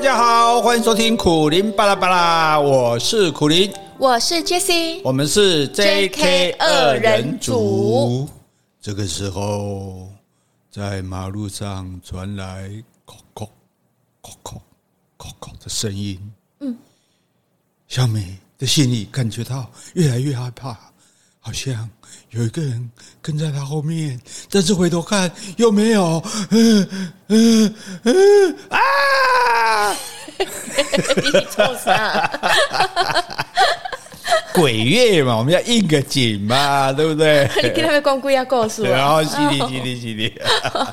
[0.00, 8.26] 大家好，欢迎收听苦林巴拉巴拉，我是苦林，我是 Jessie，我们是 JK 二人组。
[8.80, 10.08] 这个时候，
[10.70, 12.70] 在马路上传来
[13.04, 13.46] “叩叩
[14.22, 14.56] 叩叩
[15.18, 16.18] 叩叩”的声音。
[16.60, 16.74] 嗯，
[17.86, 20.74] 小美的心里感觉到越来越害怕，
[21.40, 21.86] 好像
[22.30, 26.24] 有一个人跟在她后面，但是回头看又没有。
[26.52, 26.88] 嗯
[27.28, 27.74] 嗯
[28.04, 28.78] 嗯啊！
[30.40, 32.30] 你做啥？
[34.52, 37.48] 鬼月嘛，我们要应个景嘛，对不对？
[37.62, 40.32] 你跟他们光顾要告诉我，然后犀利犀利犀利。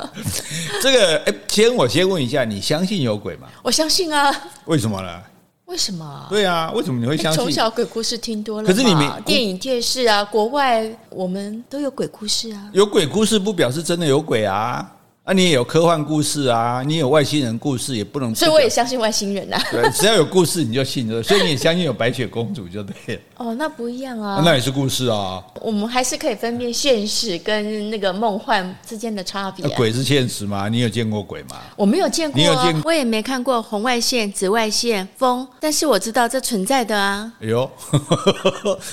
[0.81, 3.47] 这个，哎，先我先问一下，你相信有鬼吗？
[3.63, 4.31] 我相信啊。
[4.65, 5.21] 为什么呢？
[5.65, 6.25] 为什么？
[6.29, 7.41] 对啊，为什么你会相信？
[7.41, 12.69] 从小鬼故事听多了，可是你们电影、电视啊，国外我们都有鬼故事啊。
[12.73, 14.89] 有鬼故事不表示真的有鬼啊。
[15.27, 18.33] 啊，你也有科幻故事啊，你有外星人故事，也不能。
[18.33, 19.63] 所以我也相信外星人呐、啊。
[19.69, 23.21] 对，只要有故事你就信了，所以你也相信有白雪公主就对了。
[23.35, 24.41] 哦，那不一样啊。
[24.45, 25.43] 那也是故事啊。
[25.59, 29.71] 我们还是可以分辨现实跟那个梦幻之间的差别、啊。
[29.75, 30.69] 鬼是现实吗？
[30.69, 31.57] 你有见过鬼吗？
[31.75, 32.39] 我没有见过。
[32.39, 32.81] 你有见？
[32.85, 37.29] 我也没看过红外线、紫外线、风，但是我知道这存在的啊。
[37.41, 37.69] 哎呦，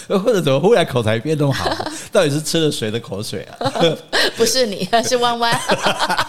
[0.08, 1.70] 或者怎么忽然口才变那么好？
[2.10, 3.70] 到底是吃了谁的口水啊？
[4.36, 5.56] 不是你，是弯弯。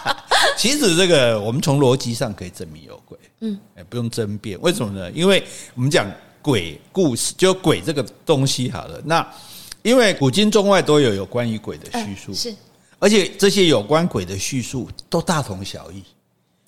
[0.56, 4.58] 其实这个我们从逻辑上可以证明有鬼，嗯，哎，不用争辩。
[4.60, 5.10] 为什么呢？
[5.12, 9.00] 因为我们讲鬼故事，就鬼这个东西好了。
[9.04, 9.26] 那
[9.82, 12.54] 因为古今中外都有有关于鬼的叙述，是，
[12.98, 16.02] 而且这些有关鬼的叙述都大同小异。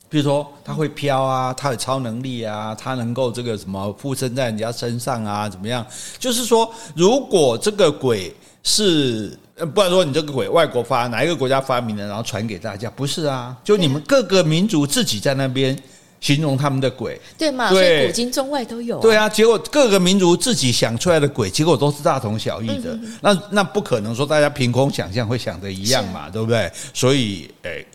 [0.08, 5.86] 比如说，他会飘啊，他有超能力啊，他能够这个什么附身在人家身上啊，怎么样？
[6.18, 9.38] 就是说，如果这个鬼是。
[9.66, 12.90] 不然说你这个鬼外国发哪一个国家发明的，然后传给大家？
[12.90, 15.76] 不是啊，就你们各个民族自己在那边
[16.20, 17.68] 形容他们的鬼，对嘛？
[17.70, 18.98] 所以古今中外都有。
[19.00, 22.98] 对啊，结果各个民族自己想出来的鬼，结果都是大同小异的。
[23.20, 26.70] 那那不可能说大家凭空想象会想的一样嘛，对不对？
[26.92, 27.86] 所以，诶，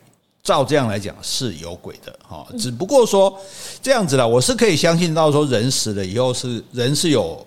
[0.42, 3.38] 照这样来讲是有鬼的哈，只不过说
[3.82, 7.46] 这样子啦，我是可以相信到说人死了以后是人是有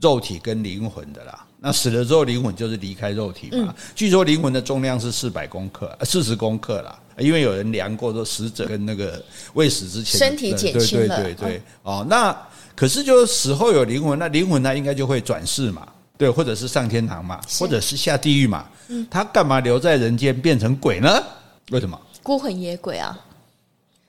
[0.00, 1.44] 肉体跟灵魂的啦。
[1.64, 3.72] 那死了之后，灵魂就是离开肉体嘛。
[3.94, 6.98] 据说灵魂的重量是四百公克，四十公克啦。
[7.18, 11.22] 因为有人量过，说死者跟那个未死之前身体减轻了。
[11.22, 12.36] 对对对，哦，那
[12.74, 15.86] 可是就是死后有灵魂，那灵魂呢应该就会转世嘛，
[16.18, 18.66] 对，或者是上天堂嘛，或者是下地狱嘛。
[19.08, 21.22] 他干嘛留在人间变成鬼呢？
[21.70, 21.96] 为什么？
[22.22, 23.16] 孤魂野鬼啊，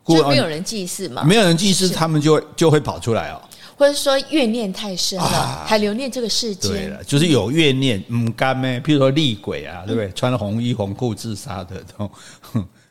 [0.08, 3.42] 就没有人祭祀嘛，没有人祭祀，他们就就会跑出来哦。
[3.78, 6.70] 或者说怨念太深了，啊、还留恋这个世界。
[6.70, 8.80] 对了，就是有怨念，嗯，干咩？
[8.80, 10.08] 譬如说厉鬼啊，对不对？
[10.08, 12.10] 嗯、穿了红衣红裤自杀的，这种。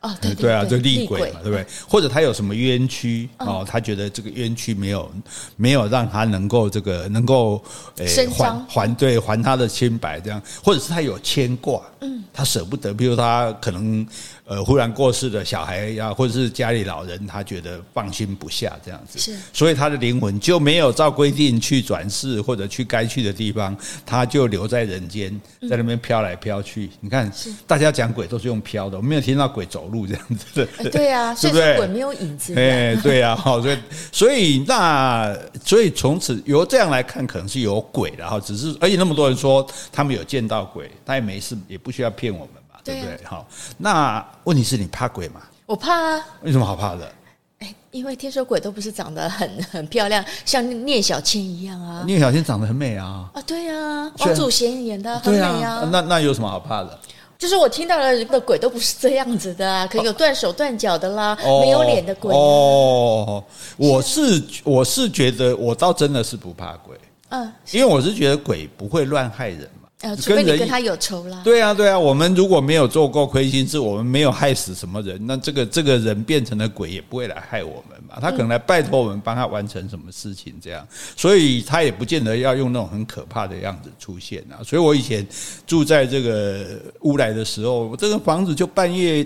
[0.00, 1.64] 哦， 对对啊，就厉鬼嘛，对不对？
[1.88, 3.64] 或者他有什么冤屈哦？
[3.66, 5.08] 他觉得这个冤屈没有
[5.54, 7.62] 没有让他能够这个能够
[7.98, 14.04] 诶还还对还他的清白这样，或者是他有牵挂，嗯，他舍不得，比如他可能
[14.52, 23.74] 呃忽然过世的小孩呀，或者是家里老人，他觉得放心不下这样子，是，所以他的灵魂就没有照规定去转世或者去该去的地方，
[24.04, 25.40] 他就留在人间，
[25.70, 26.90] 在那边飘来飘去。
[27.00, 27.32] 你看，
[27.66, 32.54] 大家讲鬼都是用飘的，我没有听到鬼走路这样子的，对啊， 所以说鬼没有影子。
[32.54, 33.78] 哎，对啊，好，所以
[34.12, 35.34] 所以那
[35.64, 38.38] 所以从此由这样来看，可能是有鬼的哈。
[38.38, 43.20] 只是而且那么多人说他们有见到鬼，他也没事，也不需要骗我们嘛，对不对？
[43.24, 43.46] 好，
[43.78, 45.40] 那问题是你怕鬼吗？
[45.66, 46.26] 我怕啊。
[46.42, 47.12] 有什么好怕的？
[47.58, 52.02] 哎，因为听说鬼都不是长得很很漂亮，像聂小倩一样啊。
[52.06, 53.30] 聂小倩长得很美啊。
[53.32, 55.88] 啊，对啊，王祖贤演的很美啊。
[55.92, 56.98] 那那有什么好怕的？
[57.38, 62.38] 就是我听到的的鬼都不是这样子的啊，可以有断手断脚的啦，哦、没有脸的鬼、啊。
[62.38, 63.44] 哦，
[63.76, 66.96] 我是我是觉得我倒真的是不怕鬼，
[67.30, 69.68] 嗯，因为我是觉得鬼不会乱害人。
[70.02, 71.40] 呃，除非你跟他有仇啦。
[71.44, 78.18] 对啊，对啊，我们如果没有做过亏心事，我们没有害死什么人，那这个这个人变成了鬼也不会来害我们嘛。
[78.20, 84.58] 他可能来拜托我们帮他完成什么事情，这样，所以他也不见得要用那种很可怕的样子出现啊。
[84.64, 85.26] 所以我以前
[85.66, 89.24] 住在这个乌来的时候，我这个房子就半夜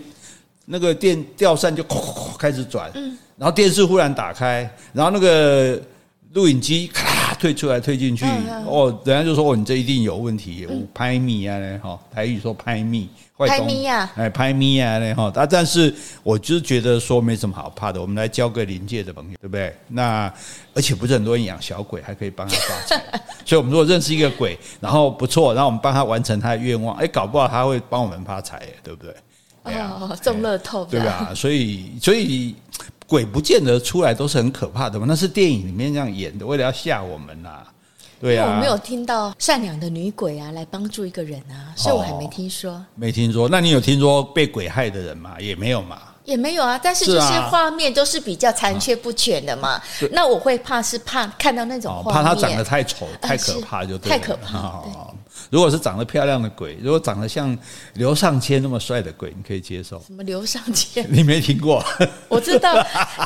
[0.66, 1.82] 那个电吊扇就
[2.38, 2.92] 开始转，
[3.38, 5.80] 然后电视忽然打开，然后那个。
[6.32, 8.24] 录影机咔推出来推进去
[8.66, 19.74] 哦，人家就说哦，你这一定有问题，拍咪啊嘞哈，台语说拍咪，拍咪呀，哎拍咪啊嘞哈，但但是我就是觉得说没什么好怕的，我们来交个临界的朋友，对不对？
[19.88, 20.32] 那
[20.74, 29.14] 而且不是很多人养小鬼，还可以帮他发财， 所以我们如果认识一个鬼，然后不错，然后我们帮他完成他的愿望，哎，搞不好他会帮我们发财，对不对？
[29.64, 31.32] 哦，中乐透，对吧？
[31.34, 32.54] 所以所以。
[33.06, 37.72] 鬼不见得出来都是很可怕的嘛，那是电影里面这样演的，为了要吓我们呐、啊。
[38.18, 42.72] 对啊，我没有听到善良的女鬼啊来帮助一个人啊，所以我还没听说。
[42.72, 43.46] 哦、没听说？
[43.46, 45.34] 那你有听说被鬼害的人吗？
[45.38, 45.98] 也没有嘛。
[46.24, 49.72] 也没有啊，但是就是画面都是比较残缺不全的嘛。
[49.72, 54.58] 啊、那我会怕是怕看到那种画面，怕他长得太丑、太可怕就对、呃、太可怕。
[54.58, 55.14] 哦、
[55.50, 57.56] 如果是长得漂亮的鬼，如果长得像
[57.94, 60.00] 刘尚谦那么帅的鬼，你可以接受？
[60.06, 61.06] 什么刘尚谦？
[61.10, 61.84] 你没听过？
[62.28, 62.74] 我知道，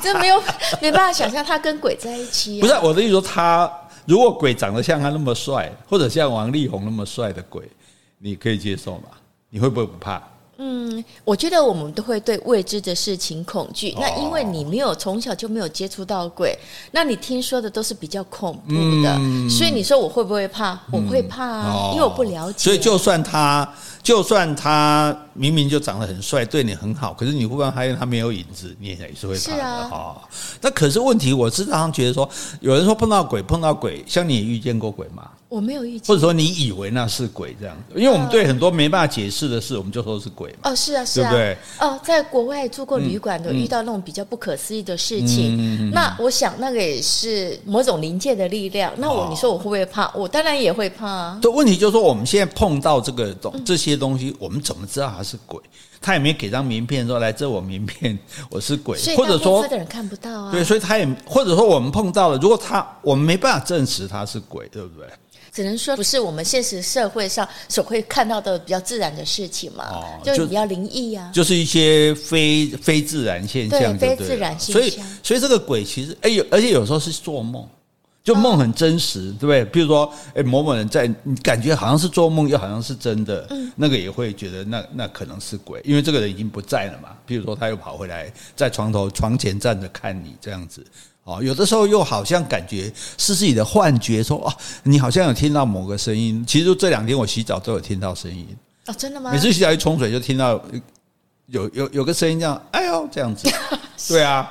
[0.02, 0.43] 这没有
[0.81, 2.62] 没办法想象他跟鬼在一起、啊。
[2.62, 3.70] 不是我的意思说他。
[4.06, 7.62] 如果鬼长得像他那么帅，或者像王力宏那么帅的鬼，
[8.19, 9.08] 你可以接受吗？
[9.50, 10.20] 你会不会不怕？
[10.62, 13.97] 嗯，我觉得我们都会对未知的事情恐惧。
[13.99, 16.55] 那因为你没有从小就没有接触到鬼，
[16.93, 19.19] 那你听说的都是比较恐怖的，
[19.49, 20.79] 所以你说我会不会怕？
[20.93, 22.59] 我会怕啊，因为我不了解。
[22.59, 23.67] 所以就算他，
[24.02, 30.29] 就算他明明就长得很帅，对你很好，可是你会不会发现他没有影子，你也是会怕的哈。
[30.61, 32.29] 那可是问题，我时常觉得说，
[32.61, 35.29] 有人说碰到鬼，碰到鬼，像你也遇见过鬼吗？
[35.49, 40.70] 我没有遇见，或者说你以为那是鬼这样，因为我们对很多没办法解释的事，我们就说是鬼嘛。
[40.70, 41.58] 哦，是啊，是啊，对不对？
[41.81, 45.91] 哦，在国外住过旅馆的，遇到那种比较不可思议的事情。
[45.91, 48.93] 那我想，那个也是某种灵界的力量。
[48.99, 50.08] 那我，你说我会不会怕？
[50.14, 51.08] 我当然也会怕。
[51.08, 55.61] 啊这问题就是说，我们现在碰到这个东这些东西，我们怎么知道他是鬼？
[56.01, 58.19] 他也没给张名片说，来，这我名片，
[58.51, 60.53] 我是鬼，或者说的人看不到啊。
[60.53, 65.07] 对，所以他也或者说我们碰到了，如果他我们没办法证实他是鬼，对不对？
[65.53, 74.73] 只能说不是我们现实社会上所会看到的比较自然的事情嘛，哦、就比较灵异啊，就是一些非非自然现象，对，非自然现象。
[74.73, 77.69] 所以，所以这个鬼其实，哎，有而且有时候是做梦，
[78.22, 79.64] 就梦很真实，对不对？
[79.64, 87.08] 比如说，哎，某某人在，你感觉好像是做梦，又好像是真的，嗯，那个也会觉得那那可能是鬼，因为这个人已经不在了嘛。
[87.25, 90.84] 比如说，他又跑回来，在床头床前站着看你这样子。
[91.25, 94.52] 哦，有的时候又好像感觉是自己的幻觉，说哦，
[94.82, 96.44] 你好像有听到某个声音。
[96.46, 98.46] 其实这两天我洗澡都有听到声音。
[98.87, 99.31] 哦，真的吗？
[99.32, 100.62] 每次洗澡一冲水就听到
[101.46, 103.49] 有有有个声音这样，哎呦这样子。
[104.08, 104.46] 对啊。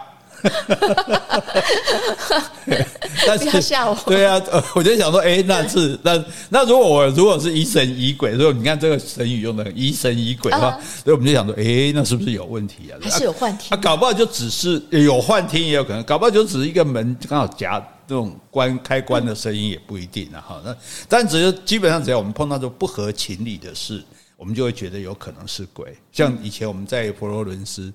[3.25, 3.97] 但 是不要吓我。
[4.05, 4.41] 对啊，
[4.75, 12.97] 我就想说，哎，那是那那如果我如果是疑神疑鬼，如果你看这个成语用的疑神疑鬼的话，所以我们就想说，哎，那是不是有问题啊？
[13.01, 13.75] 还是有幻听？
[13.75, 20.39] 啊，搞不好就只是有幻听，也有可能，搞不好就只是一个门刚好夹这种关开关的声音，也不一定啊。
[20.47, 20.75] 哈，那
[21.07, 24.03] 但只是基本上只要我们碰到这种不合情理的事，
[24.37, 25.95] 我们就会觉得有可能是鬼。
[26.11, 27.91] 像以前我们在佛罗伦斯，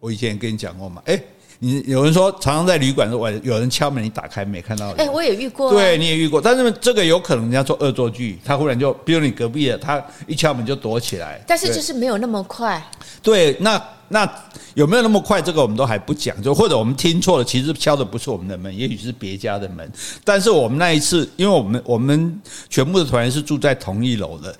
[0.00, 1.20] 我以前也跟你讲过嘛，哎。
[1.64, 4.90] 你有人说常常在旅馆说，有人敲门，你打开没看到？
[4.98, 5.72] 哎，我也遇过。
[5.72, 11.42] 对，你也遇过，但是这个有可能人家做恶作剧，他忽然就，比如你隔壁的，他一敲门就躲起来。
[11.46, 12.82] 但是就是没有那么快。
[13.22, 14.30] 对，那那
[14.74, 15.40] 有没有那么快？
[15.40, 19.90] 这个我们都还不讲，就或者我们听错了，其实敲的不是我们的门，也许是别家的门。
[20.22, 22.38] 但是我们那一次，因为我们我们
[22.68, 24.54] 全部的团员是住在同一楼的。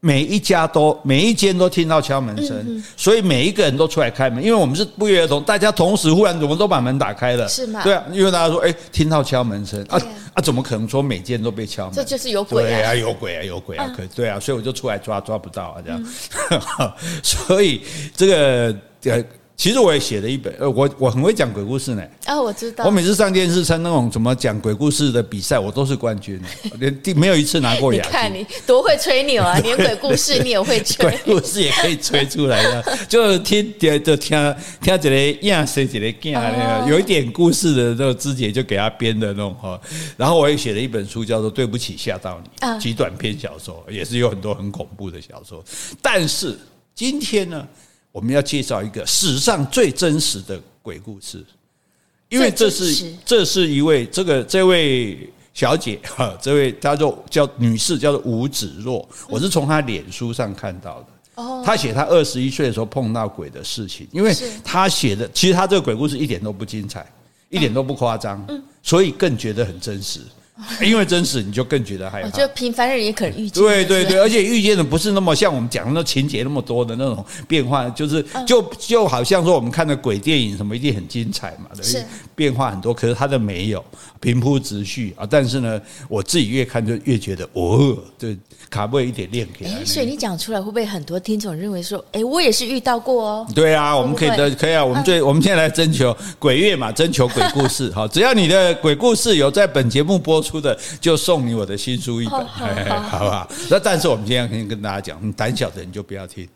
[0.00, 7.82] 每一家都每一间都听到敲门声，所以每一个人都出来开门，因为我们是不约而同，大家同时忽然怎么都把门打开了，是吗？
[7.82, 10.00] 对啊，因为大家说，哎，听到敲门声啊
[10.34, 11.94] 啊，怎么可能说每间都被敲门？
[11.94, 16.04] 这就是有鬼啊，有鬼啊，有鬼啊，可对啊，所以我就出来抓，抓不到啊，这样，
[17.22, 17.80] 所以
[18.14, 19.24] 这个呃。
[19.56, 22.02] 其实我也写了一本，呃，我我很会讲鬼故事呢。
[22.26, 22.84] 哦，我知道。
[22.84, 26.38] 我每次上电视上那种怎么讲鬼故事的比赛，我都是冠军，
[26.78, 28.10] 连第没有一次拿过亚军。
[28.10, 29.58] 你看你多会吹牛啊！
[29.64, 39.80] 连鬼故事你也会吹， 鬼故事也可以吹出来的，就听就听听这里样谁这里讲那个有一点故事的那个枝节就给他编的那种哈。
[40.18, 45.64] 然后我也写了一本书，叫做《对不起吓到你》，极短篇小说，也是有很多很恐怖的小说。
[46.02, 46.58] 但是
[46.94, 47.66] 今天呢？
[48.16, 51.44] 我们要介绍一个史上最真实的鬼故事，
[52.30, 59.06] 因为这是这是一位这个这位小姐 哈，这位她就叫女士，叫做吴芷若。
[59.28, 61.06] 我是从她脸书上看到的。
[61.34, 67.06] 哦，她写她二十一岁的时候碰到鬼的事情，因为她写的其实她这个鬼故事一点都不精彩，
[67.50, 68.42] 一点都不夸张，
[68.82, 70.20] 所以更觉得很真实。
[70.82, 72.30] 因为真实，你就更觉得害怕。
[72.30, 73.62] 就平凡人也可能遇见。
[73.62, 83.84] 对对对，而且遇见的不是那么像我们讲的那情节那么多的那种变化，就是就就好像说我们看的鬼电影什么一定很精彩嘛，是，变化很多，可是它的没有
[84.20, 85.26] 平铺直叙啊。
[85.28, 88.36] 但是呢，我自己越看就越觉得哦，对。
[88.68, 89.84] 卡不一点练给哎。
[89.84, 93.46] 所以你讲出来会不会很多听众认为说，哎，我也是遇到过哦？
[93.54, 94.84] 对啊，我们可以的，可以啊。
[94.84, 97.92] 我们最我们现在来征求鬼月嘛，征求鬼故事。
[97.92, 103.48] 好，只要你的鬼故事有在本节目播出的，就送你我的新书一本，好不好？
[103.68, 106.48] 那但是我们今天肯定跟大家讲，你胆小的人就不要听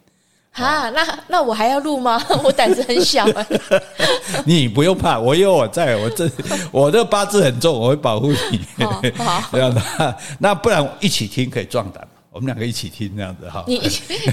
[0.52, 2.20] 啊，那那我还要录吗？
[2.42, 3.46] 我胆子很小啊。
[4.46, 6.30] 你不用怕，我有我在，我这
[6.72, 8.60] 我的八字很重，我会保护你。
[9.18, 12.06] 好，这样的，那不然一起听可以壮胆。
[12.32, 13.80] 我们两个一起听这样子哈，你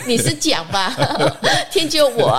[0.05, 0.95] 你是讲吧，
[1.71, 2.35] 听就我。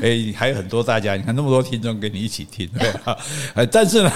[0.00, 3.66] 哎，还有很多大家，你看那么多听众跟你一起听，对？
[3.66, 4.12] 但是呢，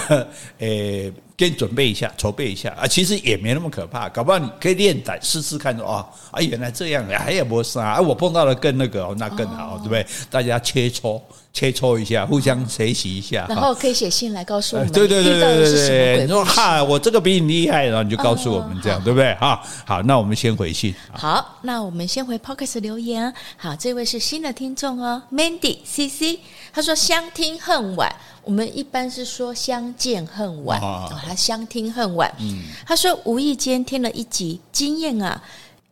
[0.59, 10.05] 诶，给你准备一下，筹备一下啊，其实也没那么可怕，搞不好你可以练胆试试看，说啊，啊，原来这样，哎呀，不是啊，我碰到了更那个，那更好，对不对？
[10.29, 11.21] 大家切磋。
[11.53, 14.89] 切磋一下，互相学习一下，然后可以写信来告诉我们。
[14.93, 19.35] 对对对对对对，你说哈，我这个比你厉害，然后你就告诉我们这样，对不对？
[19.35, 20.95] 哈，好，那我们先回信。
[21.11, 23.33] 好，那我们先回 Podcast 留言。
[23.57, 26.39] 好，这位是新的听众哦，Mandy CC，
[26.71, 28.09] 他说相听恨晚。
[28.43, 32.33] 我们一般是说相见恨晚，哦，他相听恨晚。
[32.39, 35.41] 嗯，他说无意间听了一集，惊艳啊，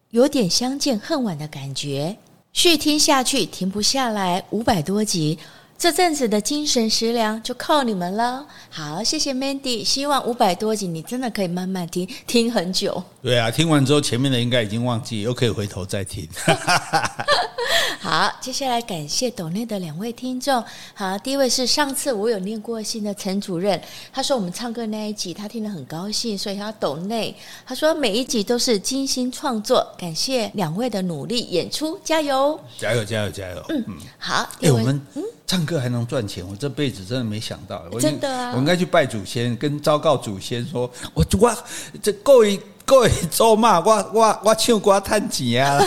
[0.09, 2.17] 有点相见恨晚的感觉。
[2.51, 5.37] 续听下去停不下来，五百多集，
[5.79, 8.45] 这阵子的精神食粮就靠你们了。
[8.69, 13.01] 好，谢谢 Mandy，希望五百多集你真的可以慢慢听，听很久。
[13.23, 16.27] 对啊，听完之后前面的应该已经忘记，又可以回头再听。
[18.01, 20.61] 好，接下来感谢斗内的两位听众。
[20.93, 23.81] 好，第一位是上次我有念过信的陈主任，
[24.11, 27.33] 他说我们唱歌那一集他听得很高兴，所以他斗内。
[27.65, 32.59] 他说每一集都是精心创作，感谢两位的努力演出，加油！
[32.77, 33.05] 加油！
[33.05, 33.29] 加油！
[33.31, 33.65] 加油！
[33.69, 33.85] 嗯，
[34.17, 34.49] 好。
[34.61, 35.01] 哎，我们
[35.49, 37.83] 唱歌还能赚钱，我这辈子真的没想到。
[37.99, 38.51] 真的啊！
[38.53, 40.81] 我应该去拜祖先，跟昭告祖先说，
[41.15, 41.57] 我我
[42.03, 45.83] 这各位各位祖妈，我我我唱歌赚钱啊！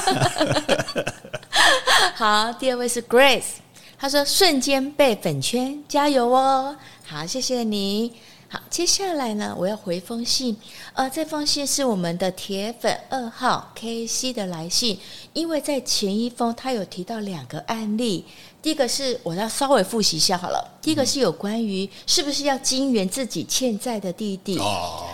[2.16, 3.60] 好，第二位是 Grace，
[3.96, 6.76] 他说瞬间被粉圈，加油哦！
[7.04, 8.14] 好，谢谢你。
[8.48, 10.56] 好，接下来呢，我要回封信。
[10.94, 14.98] 呃，这封信是我们的铁粉二号 KC 的来信，
[15.32, 18.24] 因为在前一封他有提到两个案例。
[18.62, 20.70] 第一个是我要稍微复习一下好了。
[20.80, 24.58] 第一个是有关于是不是要金援自己欠债的弟弟，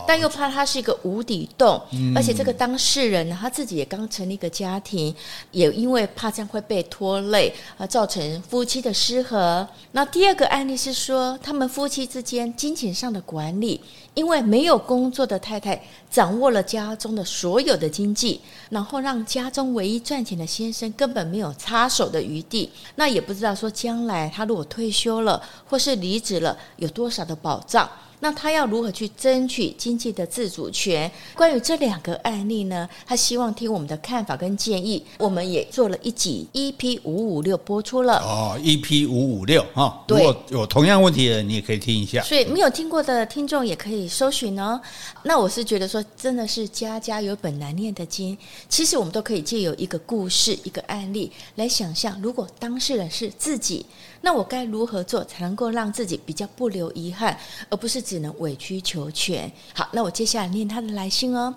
[0.07, 1.81] 但又怕他是一个无底洞，
[2.15, 5.15] 而且这个当事人呢，他自己也刚成立一个家庭，
[5.51, 9.67] 也因为怕这样会被拖累而造成夫妻的失和。
[9.93, 13.81] 那第二个案例是说，他们夫妻之间金钱上的管理。
[14.19, 27.89] 因为没有工作的太太掌握了家中的所有的经济，然后让家中唯一赚钱的先生根本没有插手的余地，那也不知道说将来他如果退休了或是离职了，有多少的保障。
[28.21, 31.11] 那他要如何去争取经济的自主权？
[31.35, 35.05] 关于这两个案例呢，他希望听我们的看法跟建议。
[35.19, 40.05] 我们也做了一集 EP 五五六播出了哦，EP 五五六哈。
[40.09, 42.23] 如果有同样问题的，你也可以听一下。
[42.23, 44.81] 所以没有听过的听众也可以搜寻哦。
[45.23, 48.37] 那我是觉得说，真的是家家有本难念的经。
[48.69, 53.87] 其实我们都可以借由一个故事、一个案例来想象，如果当事人是自己。
[54.21, 57.39] 那我该如何做才能够让自己比较不留遗憾，
[57.71, 59.51] 而不是只能委曲求全？
[59.75, 61.55] 好，那我接下来念他的来信哦。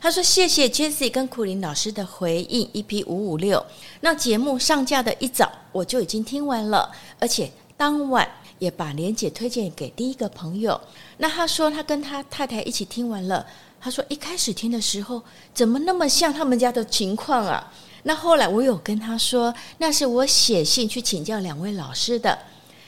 [0.00, 3.64] 他说：“谢谢 Jessie 跟苦林老师的回应，EP 五五六。
[4.00, 8.28] 那节目上架的一早我就已经听完了，而且当晚
[8.58, 10.78] 也把莲姐推荐给第一个朋友。
[11.16, 13.46] 那他说他跟他太太一起听完了。
[13.80, 15.22] 他说一开始听的时候，
[15.54, 17.72] 怎么那么像他们家的情况啊？”
[18.04, 22.38] 那后来我有跟他说，那是我写信去请教两位老师的。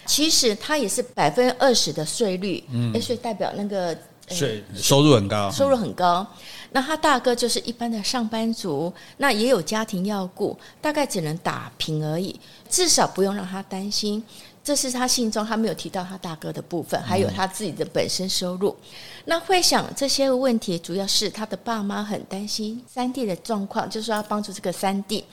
[0.07, 3.93] 其实他也是百分之二十的税率，嗯，所以代表那个
[4.29, 6.25] 税收入很高，收入很高。
[6.71, 12.39] 那他大哥就是一般的上班族，那也有家庭要顾，大概只能打平而已，
[12.71, 14.23] 至少不用让他担心。
[14.67, 18.75] 这是他信中他没有提到他大哥的部分，还有他自己的本身收入。
[19.27, 25.25] 那会想这些问题，主要是他的爸妈很担心三弟的状况，就是说要帮助这个三弟。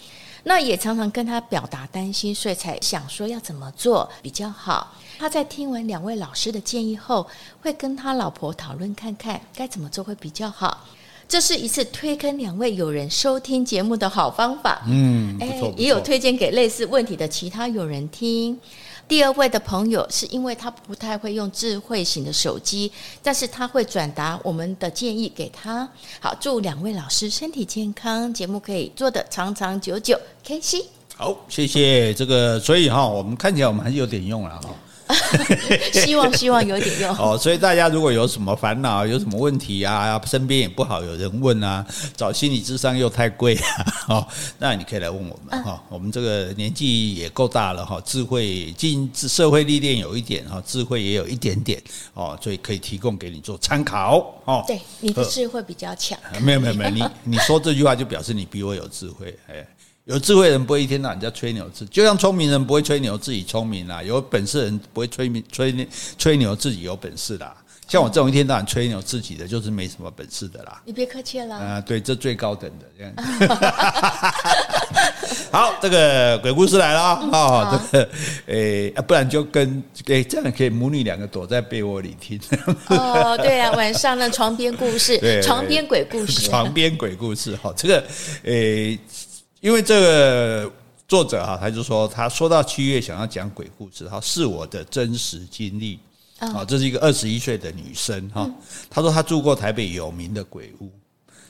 [0.44, 4.94] 那也常常跟他表达担心，所以才想说要怎么做比较好。
[5.18, 7.28] 他在听完两位老师的建议后，
[7.60, 10.86] 会跟他老婆讨论看看该怎么做会比较好。
[11.28, 14.84] 这是一次推坑两位友人收听节目的好方法。
[14.88, 18.60] 嗯，哎，也有推荐给类似问题的其他友人听。
[19.08, 22.92] 第二位的朋友是因为他不太会用智慧型的手机，
[23.22, 25.88] 但是他会转达我们的建议给他。
[26.20, 30.84] 好，祝两位老师身体健康，节目可以做得长长久久，开心。
[31.16, 34.74] 好，谢谢这个，所以哈，我们看起来我们还是有点用了哈。
[35.94, 44.28] 希望希望有点用哦，所以大家如果有什么烦恼、有什么问题啊，身边也不好有人问啊，找心理智商又太贵啊， 哦，
[44.60, 45.82] 那你可以来问我们哈。
[45.90, 51.82] 我们这个年纪也够大了哈，智慧进社会历练有一点哈，智慧也有一点点
[52.14, 54.64] 哦，所以可以提供给你做参考哦。
[54.66, 56.18] 对，你的智慧比较强。
[56.42, 59.66] 没有没有没有，你你说这句话就表示你比我有智慧哎。
[60.06, 67.56] 有智慧人不会一天到晚在吹牛自己，就像聪明人不会吹牛自己聪明啦，有本事人不会吹吹吹牛自己有本事啦。
[67.88, 70.82] 像我这种一天到晚吹牛自己的，就是没什么本事的啦。
[70.86, 71.56] 你别客气了。
[71.56, 73.14] 啊，对，这最高等的这样。
[75.52, 77.20] 好，这个鬼故事来了啊！
[77.32, 78.10] 哦，这个
[78.48, 82.40] 诶，不然就跟诶这样可以母女两个躲在被窝里听。
[82.88, 87.56] 哦，对啊，晚上的床边故事， 床边鬼故事， 床边鬼故事。
[87.58, 88.04] 哈，这个
[88.44, 88.98] 诶，
[89.64, 90.70] 因为这个
[91.08, 95.98] 作者哈，他就说他说到七月想要讲鬼故事，哈，是我的真实经历。
[96.40, 98.50] 啊，这是一个二十一岁的女生哈，
[98.90, 100.92] 她说她住过台北有名的鬼屋，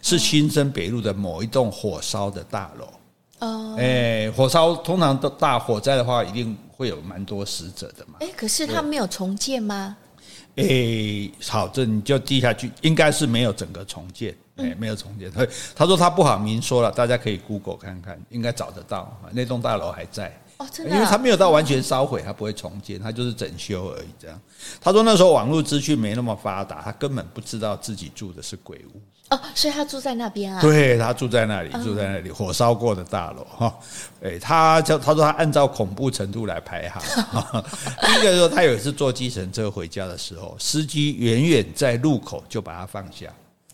[0.03, 2.87] 是新生北路的某一栋火烧的大楼。
[3.39, 8.17] 哦，哎，火烧通常都大火灾的话，一定会有蛮多死者的嘛。
[8.19, 9.97] 哎，可是他没有重建吗？
[10.57, 15.31] 哎，好，这你就记下去，应该是没有整个重建，哎，没有重建。
[15.31, 19.19] 他他说他不好明说了，大家可以 Google 看看，应该找得到。
[19.31, 20.31] 那栋大楼还在。
[20.57, 24.07] 哦，真的，因为他没有到完全烧毁，他不会重建，他就是整修而已。
[24.19, 24.39] 这样，
[24.79, 29.01] 他说那时候网络资讯没那么发达，他根本不知道自己住的是鬼屋。
[29.29, 30.61] 哦，所以他住在那边啊？
[30.61, 33.73] 对，他住在那里，住在那里，火烧过的大楼哈。
[34.21, 37.01] 哎，他叫他说他按照恐怖程度来排行。
[38.01, 43.25] 第一个说他有一次坐计程车回家的时候，司机远远在路口就把他放下。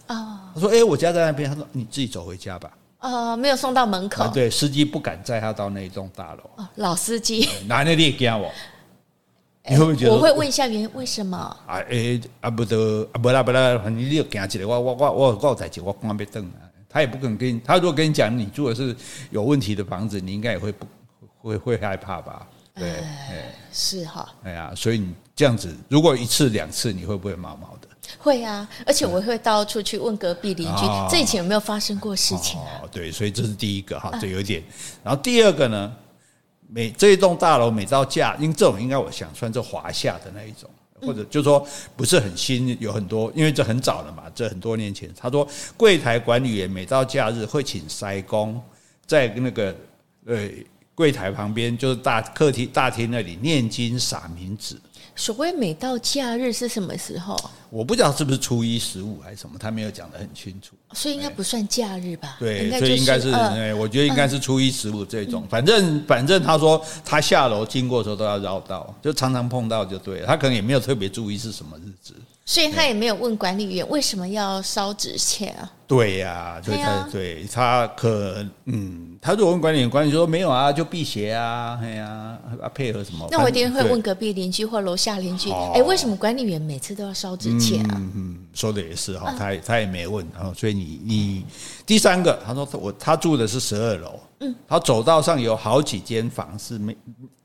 [0.10, 4.28] 哦，他说：“哎，我家在那边。”他说：“你自己走回家吧。”呃，没有送到门口。
[4.34, 6.42] 对，司机不敢载他到那一栋大楼。
[6.58, 8.52] 哦，老司机，哪里也惊我？
[9.70, 10.14] 你会不会觉得？
[10.14, 11.38] 我会问一下原因，为什么？
[11.66, 16.52] 啊，诶，啊不得，啊不啦不啦，反正你就惊起来，我我我我我在起，我光被瞪了。
[16.90, 18.96] 他也不肯跟你，他如果跟你讲你住的是
[19.30, 20.86] 有问题的房子，你应该也会不
[21.42, 22.48] 会会害怕吧？
[22.74, 24.28] 对，哎，是哈。
[24.44, 27.79] 哎呀，所以你这样子，如果一次两次，你会不会毛毛的？
[28.18, 32.82] 会啊，而且我会到处去问隔壁邻居，哦、这以前有没有发生过事情、啊？
[32.84, 34.64] 哦，对，所以这是第一个哈，这有一点。
[35.04, 35.92] 然后第二个呢，
[36.68, 40.70] 每这一栋大楼每到假，因为这种应该我想算是华夏的那一种，
[41.02, 45.10] 或者就是说不是很新，有很多，因为这很早了嘛，这很多年前。
[45.18, 48.62] 他说柜台管理员每到假日会请塞工
[49.06, 49.76] 在那个
[50.26, 50.50] 呃
[50.96, 54.76] 柜台旁边，就是大客厅大厅那里念经撒冥纸。
[55.16, 57.38] 所谓每到假日是什么时候？
[57.70, 62.38] 我不知道是不是初一十五还是什么，他没有讲得很清楚，所以应该不算假日吧？
[62.40, 65.44] 对，所以应该是，呃、我觉得应该是初一十五这种。
[65.44, 70.26] 嗯、反正反正他说他下楼经过的时候都要绕道，就常常碰到就对了。
[70.28, 72.14] 他可能也没有特别注意是什么日子。
[72.50, 75.72] 所以他也没有问管理员为什么要烧纸钱啊？
[75.86, 83.28] 对呀，对他对他可嗯，他如果问管理员，管理员说没有啊，就辟邪啊，哎呀，啊配合什么？
[83.30, 87.94] 那我一定会问隔壁邻居或楼下邻居，哎，为什么管理员每次都要烧纸钱啊？
[88.00, 91.46] 嗯嗯，说的也是哈，他他也没问，然后所以你你
[91.86, 96.98] 第三个，他说我他住的是十二楼，嗯，他走道上有好几间房是没。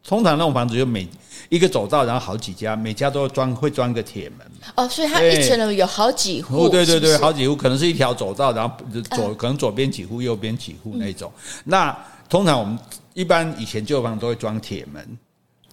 [0.06, 1.08] 通常那种房子就每
[1.54, 4.46] 一个走道，然后好几家，每家都装会装个铁门。
[4.74, 6.68] 哦，所以它一层楼有好几户。
[6.68, 8.74] 对对对，好几户，可能是一条走道，然后
[9.14, 11.32] 左可能左边几户，右边几户那种。
[11.64, 11.96] 那
[12.28, 12.76] 通常我们
[13.12, 15.18] 一般以前旧房都会装铁门。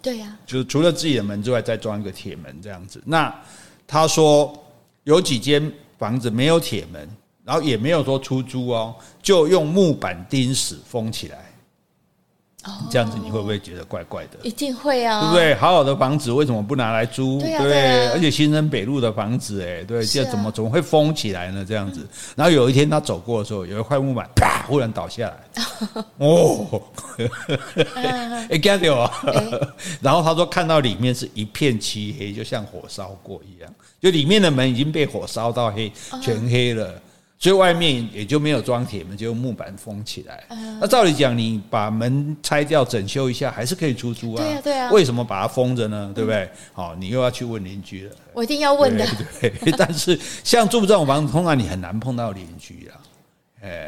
[0.01, 0.37] 对呀。
[0.45, 3.01] 就是除了自己的门之外，再装一个铁门这样子。
[3.05, 3.33] 那
[3.87, 4.53] 他说
[5.05, 7.09] 有几间房子没有铁门，
[7.43, 11.50] 然后也没有说出租哦，就用木板钉死封起来。
[12.89, 14.37] 这样子你会不会觉得怪怪的？
[14.43, 15.55] 一定会啊，对不对？
[15.55, 17.39] 好好的房子为什么不拿来租？
[17.39, 21.65] 对，而且新生北路的房子，哎，对，这怎么怎么会封起来呢？
[21.67, 25.63] 这样子，然后有一天他走过的时候，有一块木板啪，忽然倒下来，
[26.17, 26.81] 哦，
[28.49, 29.11] 哎，干掉啊！
[30.01, 36.93] 然后他说看到里面是一片漆黑，就像火烧过一样，就里面的门已经被火烧到黑，全黑了。
[37.41, 40.43] 所以外面也就没有装铁门，就用木板封起来。
[40.79, 44.43] 那照理讲，你把门拆掉、整修一下，还是可以出租啊。
[44.43, 44.91] 对啊，对啊。
[44.91, 46.11] 为什么把它封着呢？
[46.13, 46.47] 对不对？
[46.71, 48.15] 好，你又要去问邻居了。
[48.33, 49.03] 我一定要问的。
[49.41, 49.73] 对， 对。
[49.75, 53.01] 但是像住这种房子，通常你很难碰到邻居啊。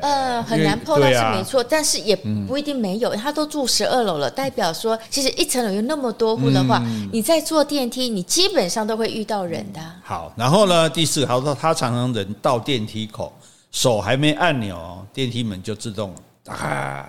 [0.02, 2.16] 呃，很难碰到是没错，但是也
[2.48, 3.16] 不一定没有。
[3.16, 6.80] 他都住十二楼了，代表说，其实一层楼有那么多户的话，
[7.12, 9.80] 你在坐电梯，你基本上都会遇到人的。
[10.04, 13.32] 好，然后呢，第四个，他说他常常人到电梯口。
[13.74, 17.06] 手还没按钮，电梯门就自动打开，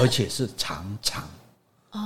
[0.00, 1.22] 而且是常常。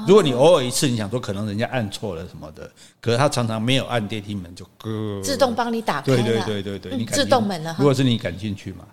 [0.09, 2.69] 如果你偶尔一次，你想说可能人家按错了什么的，
[3.01, 6.07] 可是他常常没有按电梯门就咯，自动帮你打开。
[6.07, 7.77] 对对对对对，你敢自动门了。
[7.79, 8.85] 如果是你敢进去嘛？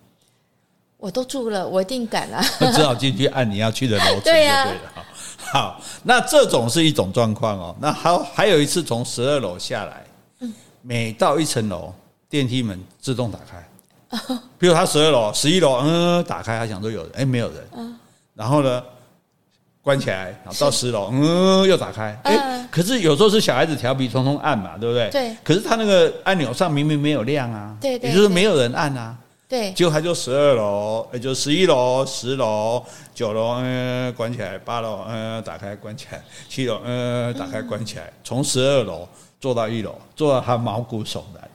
[0.98, 2.42] 我都住了，我一定敢啊！
[2.60, 4.68] 只好进去按你要去的楼层就对了。
[5.38, 7.76] 好，那这种是一种状况哦。
[7.80, 10.06] 那还还有一次从十二楼下来，
[10.82, 11.94] 每到一层楼，
[12.30, 13.68] 电梯门自动打开。
[14.60, 17.98] 比如他十二楼、十一楼，嗯，打开，他想说有人，哎，没有人。
[18.36, 18.84] 然后呢，
[19.82, 25.10] 关起来，然后到十楼，嗯，又打开，哎，可是有时候是小孩子调皮，匆匆按嘛，对不对？
[25.10, 25.36] 对。
[25.44, 29.16] 可是他那个按钮上明明没有亮啊，对对，也就是没有人按啊，
[29.48, 29.72] 对。
[29.74, 39.08] 结果他就十二楼，也就十一楼、十楼、九楼，嗯，关起来，八楼，嗯，打开，关起来，七楼，嗯，打开，关起来，从十二楼
[39.40, 41.50] 坐到一楼，坐到他毛骨悚然。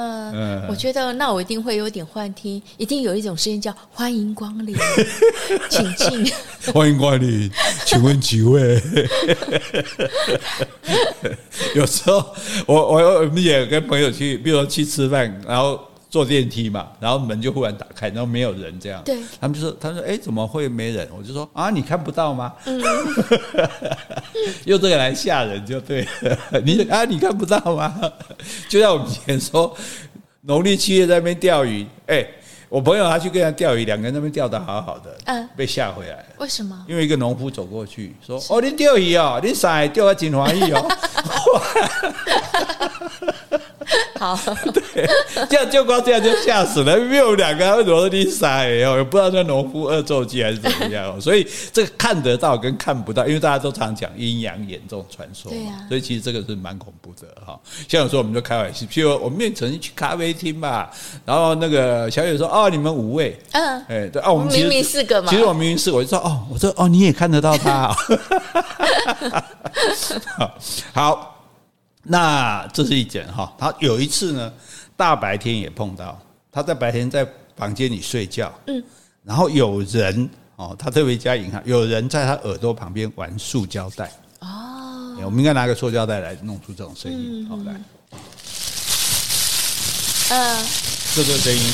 [0.00, 4.74] 啊，嗯、我觉得那我一定会有点幻听，一定有一种声音叫“欢迎光临，
[5.68, 6.32] 请进”，
[6.72, 7.50] 欢迎光临，
[7.84, 8.80] 请问几位？
[11.74, 12.24] 有时候
[12.66, 15.78] 我我也跟朋友去，比如说去吃饭，然后。
[16.10, 19.00] 坐电梯嘛，然后门就忽然打开，然后没有人这样。
[19.04, 22.82] 对，他们就说：“他说，哎，怎么会没人？”我就说：“啊，你看不到吗？”嗯，
[24.66, 26.36] 用这个来吓人就对了。
[26.66, 27.94] 你啊，你看不到吗？
[28.68, 29.72] 就像我们以前说，
[30.42, 32.26] 农历七月在那边钓鱼，哎，
[32.68, 36.24] 我朋友他去跟人家钓鱼，两个人那边钓的好好的，嗯，被吓回来了。
[36.38, 36.84] 为什么？
[36.88, 40.88] 因为一个农夫走过去说：“哦，你钓鱼哦，你晒钓得真欢喜哦。”
[44.18, 44.38] 好，
[44.72, 45.08] 对，
[45.48, 55.50] 这样就光这样就吓死了，因为我们两个为什么是你傻哦，也不知道那农夫恶作剧还是怎么样，所以这个看得到跟看不到，因为大家都常讲阴阳眼这种传说，
[55.88, 57.58] 所以其实这个是蛮恐怖的哈。
[57.88, 60.90] 像有时候我们就开玩笑，譬如我们也曾经去咖啡厅吧，
[61.24, 67.96] 然后那个小雨说：“哦，你们五位，嗯，哎，对啊，我们明明四个嘛，其实我明明是，我就说哦，我说哦，你也看得到他，
[70.92, 71.36] 好。”
[72.02, 74.52] 那这是一点哈，他有一次呢，
[74.96, 76.18] 大白天也碰到，
[76.50, 78.82] 他在白天在房间里睡觉，嗯，
[79.22, 84.10] 然后有人哦，他特别加引号，有人在他耳朵旁边玩塑胶袋，
[84.40, 87.74] 哦，我们应该拿个塑胶袋来弄出这种声音，好来，
[90.30, 90.64] 嗯，
[91.14, 91.72] 这个声音，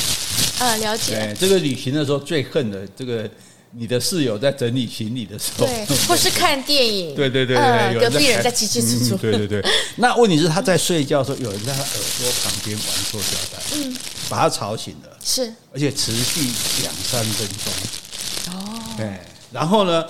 [0.58, 3.30] 呃，了解，对，这个旅行的时候最恨的这个。
[3.78, 9.62] 你的室友在整理行李的时候，对，或是看电影，对对对对，隔壁人在叽叽喳喳，对对对。
[9.96, 13.96] 那问题是他在睡觉的时候，有人在他耳朵旁边玩塑胶袋，嗯，
[14.30, 16.40] 把他吵醒了，是，而且持续
[16.82, 19.20] 两三分钟，哦，对，
[19.52, 20.04] 然后呢，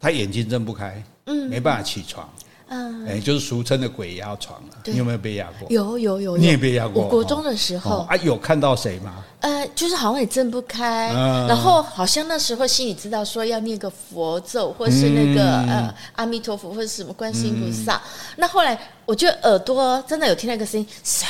[0.00, 2.26] 他眼睛睁不开，嗯，没办法起床。
[2.68, 4.74] 嗯，哎，就是俗称的鬼压床了。
[4.86, 5.68] 你有没有被压过？
[5.70, 7.04] 有有有，你也被压过。
[7.04, 9.24] 我国中的时候啊，有看到谁吗？
[9.40, 11.12] 呃，就是好像也睁不开，
[11.48, 18.02] 然后好像那时候心里知道说要念个佛咒，或是那个呃阿弥陀佛，或者什么观世音菩萨。
[18.36, 21.24] 那后来我觉得耳朵真的有听到一个声音，唰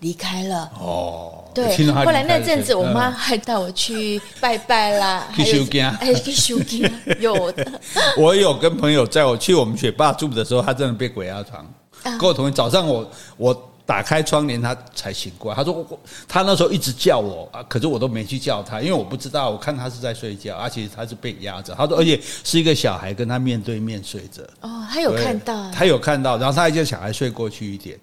[0.00, 1.92] 离开了哦，对。
[1.92, 7.80] 后来那阵子，我妈还带我去拜拜啦，去收惊， 哎，去收惊，有的。
[8.16, 11.66] 我有跟朋友在我去我们学霸住的时候，他真的被鬼压床。
[12.02, 15.56] 跟我同学早上我我打开窗帘，他才醒过来。
[15.56, 21.74] 他说我他那时候一直叫我啊，可是我都没去叫他，因为我不知道，我看他是在睡觉，而且他是被压着。
[21.74, 24.42] 他说，而且是一个小孩跟他面对面睡着。
[24.60, 27.98] 哦，他有看到，他有看到，然后他还叫小孩睡过去一点。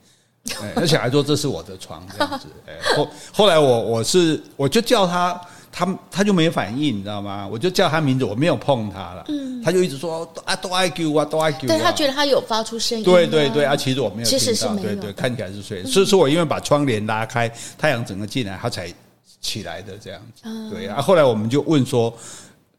[0.61, 2.47] 哎，那小孩说这是我的床这样子。
[2.67, 7.47] 哎，后后来我我是我就叫他，他他就没反应，你知道吗？
[7.51, 9.25] 我就叫他名字，我没有碰他了。
[9.27, 11.59] 嗯，他就一直说啊，都爱叫啊，都爱叫。
[11.67, 13.03] 但他觉得他有发出声音。
[13.03, 14.39] 对对对啊，其实我没有听到。
[14.39, 14.87] 其实是没有。
[14.89, 15.83] 对对，看起来是睡。
[15.83, 18.93] 所以说我因为把窗帘拉开，太阳整个进来，他才
[19.41, 20.43] 起来的这样子。
[20.69, 22.15] 对啊，后来我们就问说，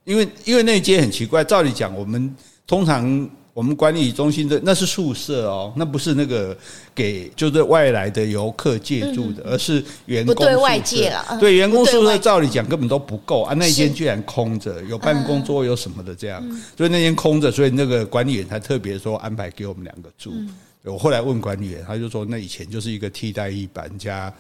[0.05, 2.33] 因为因为那间很奇怪，照理讲我们
[2.65, 3.29] 通常。
[3.57, 6.55] 我们管理中心的那是宿舍哦，那不是那个
[6.95, 10.47] 给就是外来的游客借住的，而是员工宿舍。
[10.47, 20.35] 不对外借了，对员工宿舍，照理讲根本都不够啊，那间居然空着，有办公桌有什么的这样，所以那间空着，所以那个管理员才特别说安排给我们两个住。
[20.83, 24.31] 我后来问管理员，他就说那以前就是一个替代役班加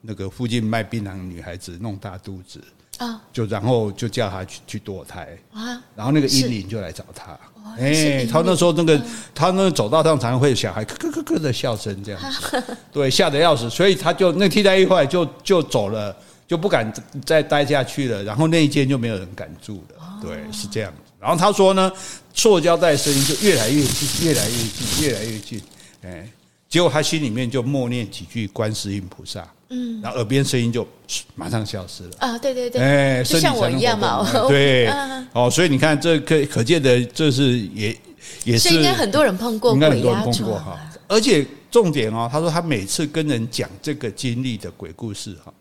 [0.00, 2.62] 那个附近卖槟榔的女孩子弄大肚子
[2.98, 7.36] 啊，就然后就叫他去去堕胎啊，然后那个阴灵就来找他。
[7.78, 9.00] 哎，他那时候那个，
[9.34, 12.20] 他那走道上常常会有小孩咯咯咯咯的笑声，这样，
[12.92, 16.14] 对，吓得要死，所以他就那替代役后来就就走了，
[16.46, 16.92] 就不敢
[17.24, 20.92] 再待下去了，然后那一间就没有人敢住了，对，是这样。
[21.18, 21.90] 然后他说呢，
[22.34, 25.62] 塑胶袋声音就越来越近，越来越近，越来越近，
[26.02, 26.28] 哎，
[26.68, 29.46] 结果他心里面就默念几句观世音菩萨。
[29.72, 30.86] 嗯，然后耳边声音就
[31.34, 32.10] 马上消失了。
[32.18, 32.38] 啊！
[32.38, 34.86] 对对对，哎，就像我一样嘛，对，
[35.32, 37.96] 哦，所以你看，这可可见的，这是也
[38.44, 40.78] 也是应该很多人碰过，应该很多人碰过哈。
[41.08, 45.52] 而且重点哦，他说他每次跟人讲这个经历的鬼故事哈，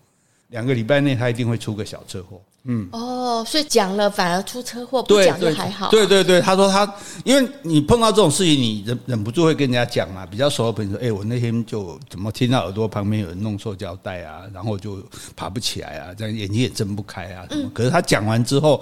[0.49, 5.89] 两个礼拜内他一定会出个小车祸嗯，哦，所以讲了反而出车祸，不讲就还好。
[5.89, 6.91] 对对对，他说他，
[7.23, 10.25] 因为你碰到这种事情，你忍忍不住会跟人家讲嘛。
[10.27, 15.01] 比较熟的朋友说，哎，我那天就怎么听到耳朵旁边有人弄塑胶袋啊，然后就
[15.35, 17.47] 爬不起来啊，这样眼睛也睁不开啊。
[17.49, 17.69] 嗯。
[17.73, 18.79] 可是他讲完之后，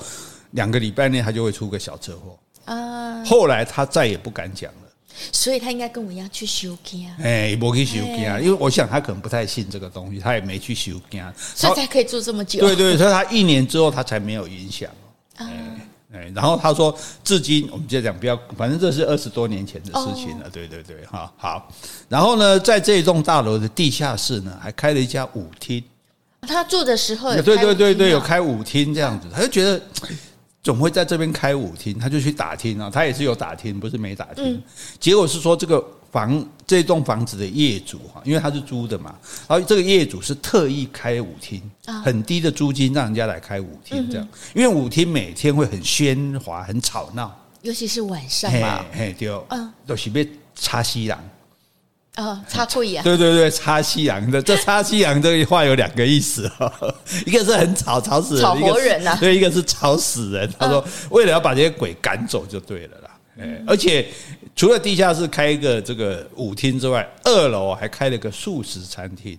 [0.51, 3.23] 两个礼拜内他就会出个小车祸啊。
[3.23, 4.78] 后来他再也不敢讲了。
[5.31, 11.23] 所以他应该跟我一样去收惊，哎，没去收惊，因为我想他可能不太信这个东西，他也没去收惊，
[11.55, 12.59] 所以才可以住这么久。
[12.59, 14.89] 对对，所以他一年之后他才没有影响。
[15.35, 15.47] 哎
[16.11, 20.49] 哎，然后他说，至今我们就讲不要，反正这是二十多年前的事情了。
[20.49, 21.71] 对对对，哈好。
[22.07, 25.83] 然后呢，在这栋大楼的地下室呢，还开了一家舞厅。
[26.41, 29.79] 他住的时候，对对对对，有开舞厅这样子，他就觉得。
[30.61, 34.61] 总会在这边开舞厅，他就去打听啊，他也是有打听，不是没打听。
[34.99, 39.15] 结果是说这个房这栋房子的业主哈，因为他是租的嘛，
[39.47, 41.61] 然后这个业主是特意开舞厅，
[42.03, 48.51] 很低的租金让人家来开舞厅这样，因为舞厅每天会很喧哗、很吵闹，尤其是晚上。
[48.59, 51.17] 嘛，嘿对，嗯，都是被插西洋。
[52.17, 53.03] 哦，插会啊！
[53.03, 56.71] 对对对，插西洋的这插西洋这句话有两个意思哈，
[57.25, 60.49] 一个是很吵，吵死人， 吵活人呐；对，一个是吵死人。
[60.59, 63.09] 他说，为了要把这些鬼赶走就对了啦。
[63.39, 64.05] 哎，而且
[64.53, 69.37] 除了地下室开一个这个舞厅之外，二楼还开了个素食餐厅。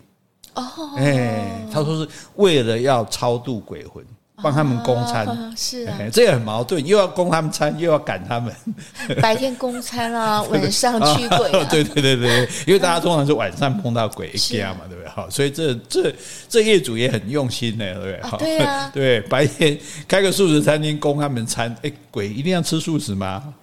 [0.55, 0.65] 哦，
[0.97, 4.03] 哎，他说是为了要超度鬼魂。
[4.43, 8.55] 帮他们供餐、 啊、是啊，这也很矛盾，又要供他们餐，又要赶他们。
[9.21, 11.67] 白天供餐啊， 晚上驱鬼、啊。
[11.71, 15.09] 对对对对，因为大家通常是晚上碰到鬼家嘛，对不对？
[15.11, 16.15] 好，所以这这
[16.49, 18.39] 这业主也很用心呢，对不对？
[18.39, 23.55] 对啊，对，白天开个素食餐厅供他们餐，哎，鬼一定要吃素食吗？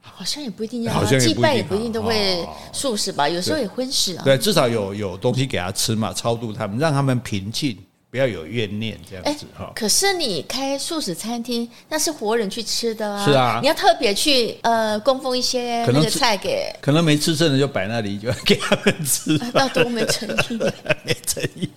[0.00, 4.24] 好像也不一定要，好像祭拜也不一定都会素食吧，有时候也荤食啊。
[4.24, 7.78] 对，至少有有东西给他吃嘛，超度他们，让他们平静。
[8.10, 9.70] 不要有怨念这样子哈。
[9.74, 13.24] 可是你开素食餐厅，那是活人去吃的啊。
[13.24, 19.38] 是啊，你要特别去呃供奉一些那个菜给，可能没吃剩的就摆那里，就给他们吃。
[19.52, 20.58] 那多没诚意，
[21.04, 21.68] 没诚意。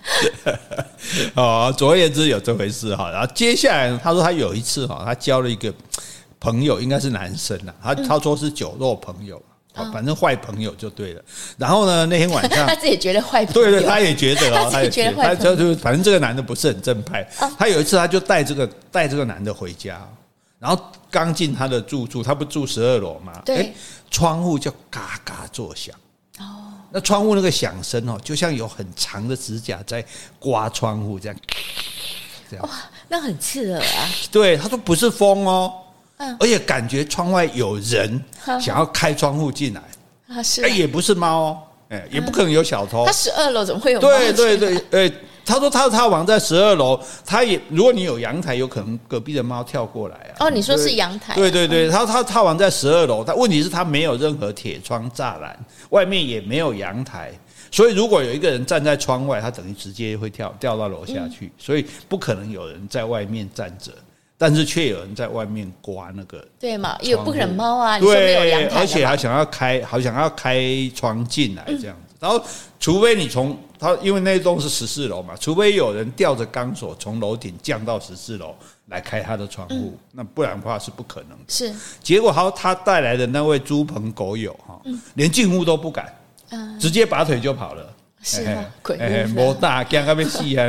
[1.36, 3.10] 哦，总而言之有这回事哈。
[3.10, 5.72] 然后接下来他说他有一次哈，他交了一个
[6.40, 7.74] 朋友，应该是男生呐。
[7.82, 9.40] 他他说是酒肉朋友。
[9.74, 11.22] 反正坏朋友就对了。
[11.56, 15.56] 然后呢，那天晚上 他自己觉得坏朋友，对对，他也觉得哦，他也觉得坏朋友。
[15.56, 17.26] 就反正这个男的不是很正派。
[17.58, 20.06] 他有一次，他就带这个带这个男的回家，
[20.58, 20.78] 然后
[21.10, 23.40] 刚进他的住处，他不住十二楼嘛？
[23.44, 23.72] 对。
[24.10, 25.94] 窗户就嘎嘎作响。
[26.38, 26.74] 哦。
[26.90, 30.04] 那窗户那个响声哦，就像有很长的指甲在
[30.38, 31.38] 刮窗户这样。
[32.50, 32.66] 这样。
[32.66, 32.70] 哇，
[33.08, 34.08] 那很刺耳啊。
[34.30, 35.72] 对，他说不是风哦。
[36.40, 38.22] 而且感觉窗外有人
[38.60, 39.82] 想要开窗户进来
[40.28, 41.58] 啊，是哎，也不是猫哦，
[41.88, 43.04] 哎，也不可能有小偷。
[43.06, 44.08] 他十二楼怎么会有猫？
[44.08, 45.12] 对对对，哎，
[45.44, 50.46] 他说他他往在十二楼，他也如果你有阳台，有可能隔壁的猫跳过来啊。
[50.46, 51.34] 哦，你说是阳台？
[51.34, 55.58] 对对对，他他他往在十二楼，他问题是他没有任何铁窗栅栏，
[55.90, 57.30] 外面也没有阳台，
[57.70, 63.92] 所以如果有一个人站在窗外，他等于直接会跳掉到楼下去，所以不可能有人在外面站着。
[64.42, 66.98] 但是却有人在外面刮那个，对嘛？
[67.00, 70.60] 也不可能猫啊，你说没有阳台，而且还想要开，好想要开
[70.96, 72.16] 窗进来这样子。
[72.18, 72.44] 然后，
[72.80, 78.52] 除非你从他，因为那栋是十四楼嘛，除非有人吊着钢索从楼顶降到十四楼
[78.86, 81.44] 来开他的窗户，那不然的话是不可能的。
[81.46, 84.80] 是，结果他他带来的那位猪朋狗友哈，
[85.14, 86.12] 连进屋都不敢，
[86.80, 87.91] 直接拔腿就跑了。
[88.22, 88.96] 是啊，鬼
[89.34, 90.64] 屋大，惊到要死啊！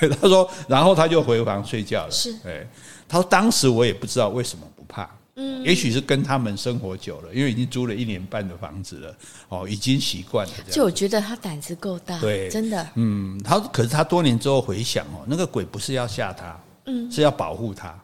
[0.20, 2.10] 他说，然后他就回房睡觉了。
[2.10, 2.66] 是，哎，
[3.06, 9.14] 他说当时我也不知道为什么不怕，嗯，也许是跟他们生活久了，因为已经租了一年半的房子了，
[9.50, 10.52] 哦，已经习惯了。
[10.70, 17.94] 就我觉得他胆子够大，对，真的，嗯，他可是他多年之后回想哦，那个鬼不是要吓他，嗯，是要保护他，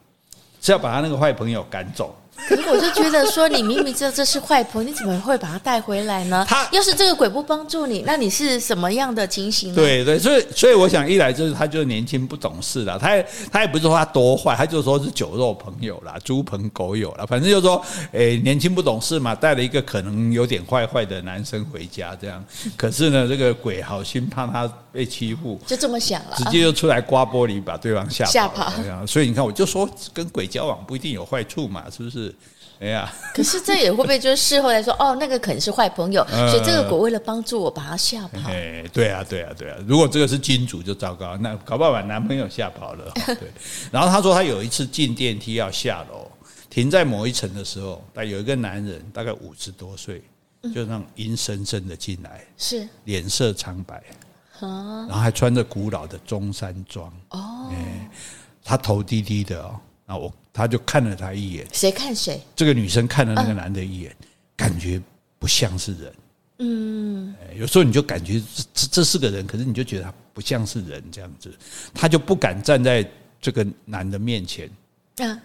[0.61, 2.15] 是要把他那个坏朋友赶走。
[2.47, 6.45] 可是我就觉得说，你明明知道这是坏婆，你怎么会把他带回来呢？
[6.47, 9.75] 他要是这个鬼不帮助你，那你是什么样的情形呢？
[9.75, 22.43] 对对，所以所以我想，一来就是他就是年轻不懂事了，他也他也不是说他多坏，他就说是酒肉朋友啦，猪朋狗友啦，反正就是说，诶，年轻不懂事嘛，带了一个可能有点坏坏的男生回家这样。
[22.75, 28.71] 可是呢，这个鬼好心怕他被欺负，就这么想了，直接就出来刮玻璃，把对方吓吓跑。
[29.05, 32.26] 所以你看，我就说跟鬼交往不一定有坏处嘛，是不是？
[32.79, 38.49] 哎呀，可是这也会不会就是事后来说哦，那个可能是坏朋友， 所以这个鬼为了帮助我把他吓跑。
[38.51, 39.77] 哎，对啊，对啊，对啊！
[39.87, 43.11] 如果这个是金主就糟糕，那搞不好把男朋友吓跑了。
[43.25, 43.51] 对，
[43.91, 46.29] 然后他说他有一次进电梯要下楼，
[46.69, 50.21] 停在某一层的时候，但有一个男人大概五十多岁，
[50.73, 54.03] 就那种阴森森的进来，是脸色苍白，
[54.61, 57.11] 然后还穿着古老的中山装。
[57.29, 58.07] 哦，哎，
[58.63, 61.67] 他头低低的哦，那我他就看了他一眼。
[61.71, 62.41] 谁看谁？
[62.55, 64.15] 这个女生看了那个男的一眼，
[64.55, 64.99] 感觉
[65.37, 66.13] 不像是人。
[66.57, 68.41] 嗯，有时候你就感觉
[68.73, 71.53] 这这是个人，可是你就觉得他不像是人这样子，
[71.93, 73.07] 他就不敢站在
[73.39, 74.67] 这个男的面前。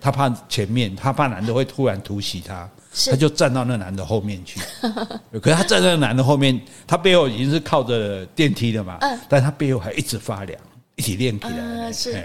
[0.01, 2.69] 他怕前面，他怕男的会突然突袭他，
[3.07, 4.61] 他就站到那男的后面去。
[5.41, 8.99] 可是他站在那男的后面，他背后已经是靠着电梯的嘛，
[9.29, 10.61] 但他背后还一直发凉，
[10.97, 11.93] 一起练起来。
[11.93, 12.23] 是，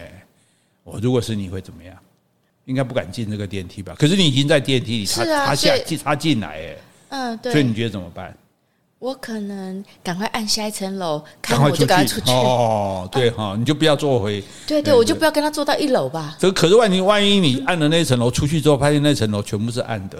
[0.83, 1.95] 我如果是你会怎么样？
[2.67, 3.95] 应该不敢进这个电梯吧？
[3.97, 6.77] 可是你已经在电梯里，他他下他进来，哎，
[7.09, 8.37] 嗯，对，所以你觉得怎么办？
[8.99, 12.31] 我可能赶快按下一层楼，看我就赶快出去。
[12.31, 14.43] 哦， 对哈，你就不要坐回。
[14.65, 16.35] 对对，我就不要跟他坐到一楼吧。
[16.39, 20.17] 这可是万一万一你按了那层楼出去之后，发现那层楼全部是暗的，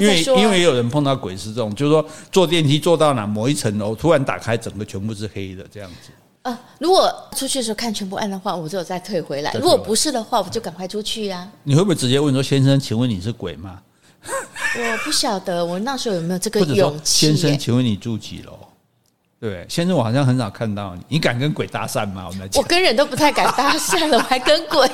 [0.00, 6.10] 因为因为也有人碰到鬼是这种，就是说坐电梯坐到哪某一层楼，突然打开，整个全部是黑的这样子。
[6.42, 9.52] 啊，如果出去的时候看全部暗的话，我就再退回来。
[9.54, 11.46] 如果不是的话，我就赶快出去呀。
[11.64, 13.80] 你会不会直接问说：“先生，请问你是鬼吗？”
[14.24, 17.26] 我不晓得我那时候有没有这个勇气。
[17.26, 18.52] 先生，请问你住几楼？
[19.40, 21.02] 对，先生，我好像很少看到你。
[21.08, 22.24] 你敢跟鬼搭讪吗？
[22.26, 24.88] 我们来讲，我跟人都不太敢搭讪了，我还跟鬼。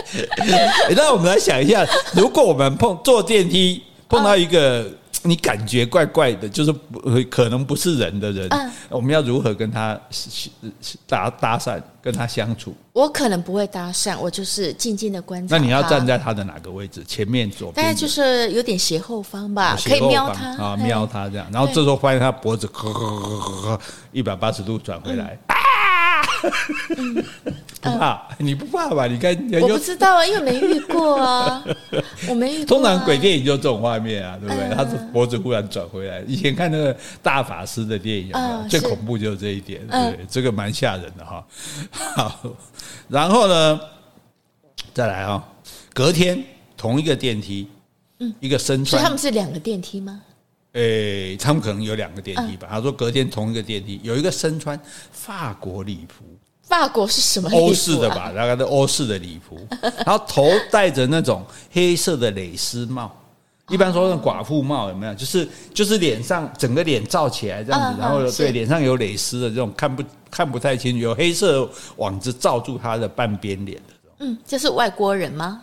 [0.96, 4.90] 那我们来想一下，如果我们碰坐电梯碰到一个。
[5.22, 7.00] 你感觉怪怪的，就是不
[7.30, 9.98] 可能不是人的人，嗯、我们要如何跟他
[11.06, 12.74] 搭搭讪，跟他相处？
[12.92, 15.56] 我可能不会搭讪，我就是静静的观察。
[15.56, 17.02] 那你要站在他的哪个位置？
[17.04, 17.84] 前面左边？
[17.84, 21.46] 大概就是有点斜后方吧，可以瞄他啊，瞄他这样。
[21.52, 22.68] 然后这时候发现他脖子
[24.12, 25.38] 一百八十度转回来。
[25.48, 25.54] 嗯
[26.96, 27.14] 嗯、
[27.80, 28.28] 不怕？
[28.38, 29.06] 你不怕吧？
[29.06, 31.64] 你看，我不知道啊，因为没遇过啊，
[32.28, 32.66] 我没遇过、啊。
[32.66, 34.74] 通常鬼电影就这种画面啊，对不对？
[34.74, 36.20] 他是脖子忽然转回来。
[36.26, 41.44] 以前看那个大法师的电影有没有，嗯、最恐怖就是这一点，嗯、对，这个蛮吓人的哈。
[41.90, 42.40] 好，
[43.08, 43.80] 然后呢，
[44.92, 45.42] 再来啊，
[45.94, 46.42] 隔天
[46.76, 47.68] 同一个电梯，
[48.18, 50.22] 嗯，一个身穿，所以他们是两个电梯吗？
[50.78, 52.68] 诶、欸，他们可能有两个电梯吧。
[52.70, 54.78] 他说隔天同一个电梯，有一个身穿
[55.10, 56.24] 法国礼服。
[56.62, 57.50] 法国是什么？
[57.50, 59.58] 欧式的吧，大概是欧式的礼服。
[60.06, 63.10] 然后头戴着那种黑色的蕾丝帽，
[63.70, 65.14] 一般说那种寡妇帽有没有？
[65.14, 74.16] 就是就是脸上整个脸罩起来这样子，然后对脸上有蕾丝的这种看不看不太清楚，有黑色网子罩住他的半边脸的这种。
[74.20, 75.62] 嗯，这是外国人吗？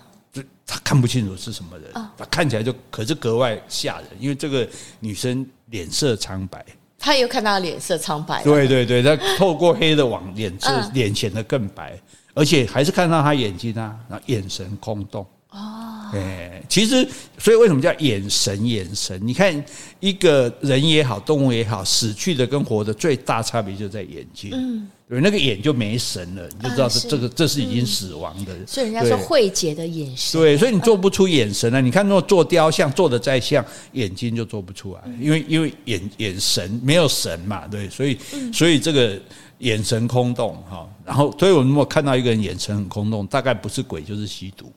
[0.66, 4.68] 他看不清楚是什么人，他看起来就可是格外吓人，因为这个
[5.00, 6.66] 女生脸色苍白，
[6.98, 12.00] 他又看到脸色苍白，对对对，他透过黑的网脸色脸显得更白，
[12.34, 15.26] 而且还是看到他眼睛啊，然后眼神空洞。
[15.52, 15.85] 哦，
[16.16, 18.66] 哎，其实所以为什么叫眼神？
[18.66, 19.64] 眼神，你看
[20.00, 24.88] 一个人也好，动物也好，死去的跟活的最大差别就在眼睛，嗯。
[25.08, 28.56] 对，那个眼就没神了，你就知道是这个，这是已经死亡的。
[28.66, 30.42] 所以人家说慧姐的眼神。
[30.42, 31.80] 对，所以你做不出眼神来。
[31.80, 38.18] 你看，如果做雕像做的再像，眼睛就做不出来，因为因为眼眼神没有神嘛，对，所以
[38.52, 39.16] 所以这个
[39.60, 40.90] 眼神空洞哈。
[41.06, 44.74] 然后，所以我们如果看到一个人眼神很空洞，大概不是鬼就是吸毒，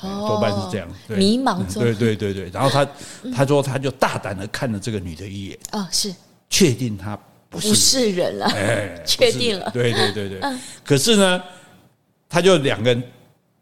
[0.00, 0.88] 多半是这样。
[1.08, 1.82] 迷茫中。
[1.82, 2.88] 对对对对，然后他
[3.34, 6.14] 他说他就大胆的看了这个女的一眼，哦，是
[6.48, 7.18] 确定她。
[7.48, 9.70] 不是，不是人了，哎， 确定了。
[9.70, 10.40] 对对对对。
[10.40, 11.42] 嗯、可是呢，
[12.28, 13.02] 他就两个人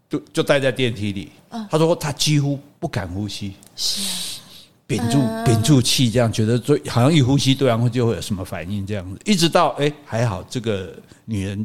[0.09, 1.31] 就就待在电梯里。
[1.51, 4.41] 嗯、他说他几乎不敢呼吸，是
[4.87, 9.21] 屏住屏住气，这样觉得就好像一呼吸对方就会有什么反应这样子。
[9.27, 11.65] 一直到哎还好，这个女人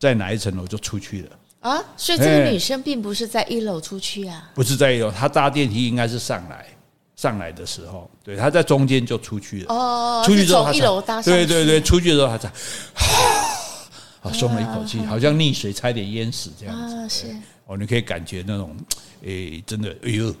[0.00, 1.30] 在哪一层楼就出去了
[1.68, 1.84] 啊？
[1.96, 4.50] 所以这个女生并不是在一楼出去啊？
[4.54, 6.66] 不是在一楼，她搭电梯应该是上来。
[7.16, 9.74] 上来的时候，对，他在中间就出去了。
[9.74, 11.30] 哦，出去之后一楼搭上去。
[11.30, 12.46] 对对对，出去的时候他在，
[14.20, 16.94] 啊，松了一口气，好像溺水差点淹死这样子。
[16.94, 17.34] 啊，是。
[17.64, 18.76] 哦，你可以感觉那种，
[19.22, 20.34] 诶，真的，哎呦，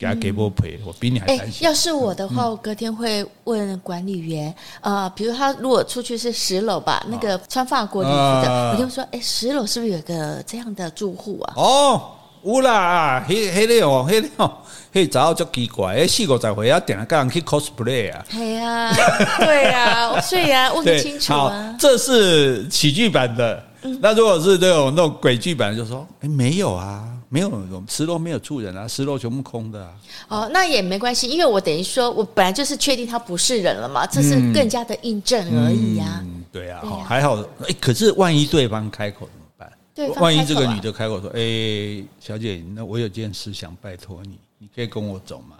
[0.00, 1.66] 给他给我赔，我比你还担心。
[1.66, 11.52] 要是我的话，我隔天会问管理员，啊，比如他如果出去是十楼吧，那个穿法国礼服的，我就说，哎，十楼是不是有个这样的住户啊？
[11.56, 12.02] 哦。
[12.42, 14.50] 有啦，迄、迄个哦，迄个哦，
[14.94, 18.24] 迄早就足奇怪，诶，四五十岁啊，定下个人去 cosplay 啊。
[18.30, 18.90] 系啊，
[19.40, 21.76] 对啊，所以啊， 问清楚啊。
[21.78, 27.50] 这是喜剧版的，嗯、那如果是这种那种鬼剧版，就说，诶，没有啊，没有，
[27.88, 29.94] 十楼没有住人啊，十楼全部空的啊。
[30.26, 36.20] 哦，那也没关系，因为我等于说我本来就是确定他不是人了嘛，这是更加的印证而已啊。
[36.24, 40.20] 嗯，对啊，好，还好，诶，可是万一对方开口怎么办。
[40.20, 45.56] 万一这个女的开口说：“哎，小姐，那我有件事想拜托你，你可以跟我走吗？”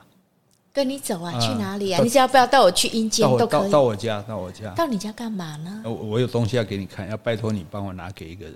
[0.72, 1.38] 跟你走啊？
[1.38, 2.00] 去哪里啊？
[2.02, 3.70] 你只要不要带我去阴间都可以。
[3.70, 4.70] 到我家，到我家。
[4.74, 5.82] 到你家干嘛呢？
[5.84, 8.54] 我我有东西要给你看，要拜托你帮我拿给一个人。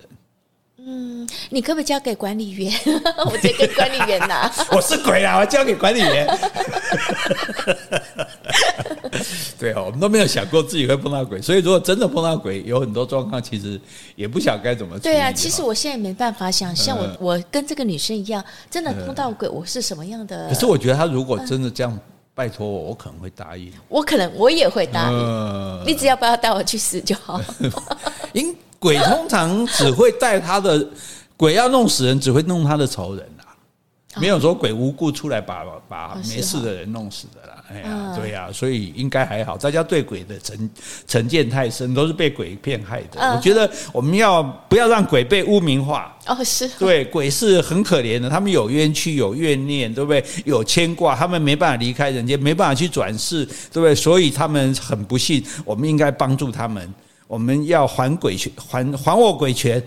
[0.87, 2.71] 嗯，你可不可以交给管理员？
[3.25, 4.53] 我直接跟管理员拿。
[4.71, 5.39] 我是鬼啊！
[5.39, 6.27] 我交给管理员。
[9.59, 13.81] 对哦，我们都没有想过自己会碰到鬼，所以如果真的碰到鬼，有很多状况其实
[14.15, 14.99] 也不想该怎么。
[14.99, 20.49] 对啊，其实我现在没办法想象，我我跟这个女生一样，真的碰到鬼，我是什么样的？
[20.49, 21.99] 可是我觉得他如果真的这样
[22.35, 23.73] 拜托我，我可能会答应。
[23.89, 27.41] 我可能我也会答应，你只要不要带我去死就好。
[28.33, 28.55] 因
[28.85, 30.87] 鬼通常只会带他的
[31.39, 33.49] 鬼要弄死人，只会弄他的仇人啊，
[34.21, 37.65] 没有说鬼无故出来把把没事的人弄死的啦。
[37.71, 39.57] 哎呀，对呀，所以应该还好。
[39.57, 40.71] 大家对鬼的成
[41.07, 43.35] 成见太深，都是被鬼骗害的。
[43.35, 46.15] 我觉得我们要不要让鬼被污名化？
[46.27, 50.23] 哦，是对鬼是很可怜的，他们有冤屈，有怨念，对不对？
[50.45, 53.95] 有牵挂，他们没办法离开人间，没办法去转世，对不对？
[53.95, 56.93] 所以他们很不幸，我们应该帮助他们。
[57.35, 59.83] 我们要还鬼权，还还我鬼权。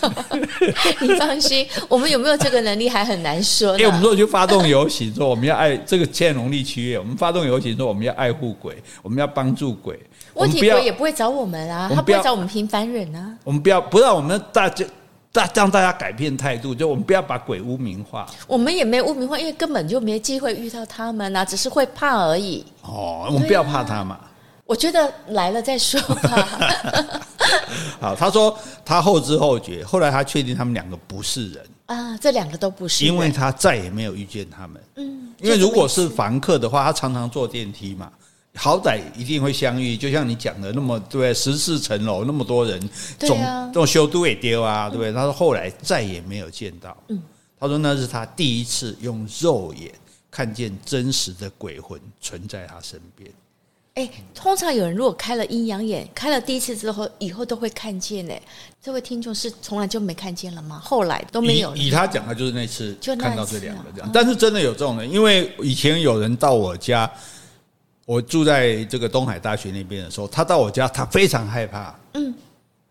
[1.00, 3.72] 你放心，我们有没有这个能力还很难说。
[3.78, 9.98] 因为我们说去发动游行，说我们要爱这个现在农历七月，我们发动游行说我们要爱护鬼，我们要帮助鬼。
[10.34, 13.34] 问题鬼也不会找我们啊，他不会找我们平凡人啊。
[13.42, 14.84] 我们不要不让我们大家
[15.32, 18.26] 大让大家改变态度，就我们不要把鬼污名化。
[18.46, 22.62] 我们也没污名化，因为根本就没机会遇到他们啊，只是会怕而已。
[22.82, 24.20] 哦，我们不要怕他嘛。
[24.66, 27.20] 我觉得来了再说吧。
[28.00, 34.82] 好，他说他后知后觉，后来他确定他们两个不是人啊，这两个都不是，因为他再也没有遇见他们。
[34.96, 38.10] 嗯，因为如果是房客的话，他常常坐电梯嘛，
[38.56, 39.96] 好歹一定会相遇。
[39.96, 42.80] 就像你讲的那么对，十四层楼那么多人，
[43.18, 43.38] 总
[43.68, 45.12] 这种修都也丢啊，对不对？
[45.12, 46.96] 他说后来再也没有见到。
[47.08, 47.22] 嗯，
[47.60, 49.92] 他说那是他第一次用肉眼
[50.28, 53.30] 看见真实的鬼魂存在他身边。
[53.96, 58.26] 哎，通常有人如果开了阴阳眼，开了第一次之后，以后都会看见。
[58.28, 58.34] 呢，
[58.82, 60.78] 这位听众是从来就没看见了吗？
[60.84, 61.74] 后来都没有。
[61.74, 64.10] 以，以他讲的，就是那次看到这两个这样。
[64.12, 67.10] 但是真的有这种人，因为以前有人到我家，
[68.04, 71.98] 我住在这个东海大学那边的时候，他到我家，他非常害怕。
[72.12, 72.34] 嗯，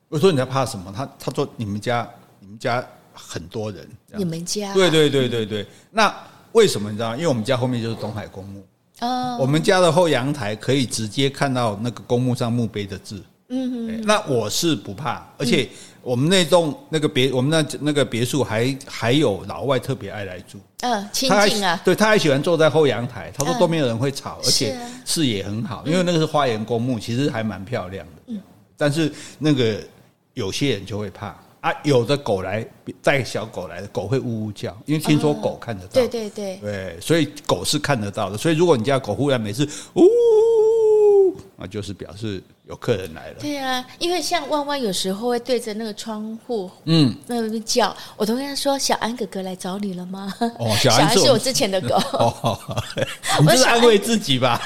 [0.10, 0.92] 我说你在怕什么？
[0.92, 2.84] 他他说你们家你们家
[3.14, 3.88] 很多人。
[4.18, 4.74] 你们家？
[4.74, 5.68] 对对对对对。
[5.92, 6.12] 那
[6.54, 7.16] 为什么你知道？
[7.16, 8.66] 因为我们家后面就是东海公墓。
[9.02, 13.22] 哦，我们家的后阳台可以直接看到那个公墓上墓碑的字。
[13.50, 15.70] 嗯，那我是不怕，而且
[16.02, 20.60] 我们那栋那个别，我们那那个别墅还还有老外特别爱来住。
[20.82, 24.76] 嗯，亲近啊，对，他还喜欢坐在后阳台，他说都没有人会吵，而且
[25.06, 28.12] 视野很好，因为那个是花园公墓，其实还蛮漂亮的。
[28.28, 28.42] 嗯，
[28.76, 29.78] 但是那个
[30.34, 31.36] 有些人就会怕。
[31.66, 32.64] 啊，有的狗来
[33.02, 35.94] 带小狗来的狗会呜呜叫，因为听说狗看得到。
[35.94, 38.38] 对对对，对，所以狗是看得到的。
[38.38, 40.04] 所以如果你家狗忽然每次呜，
[41.58, 43.36] 那就是表示有客人来了。
[43.40, 51.96] 对啊，因为像弯弯有时候会对着那个窗户，嗯，那边叫，我都跟他说：“小安哥哥来找你了吗？”哦， 小安是我之前的狗。
[52.14, 52.60] 哦，
[53.42, 54.62] 你这是安慰自己吧？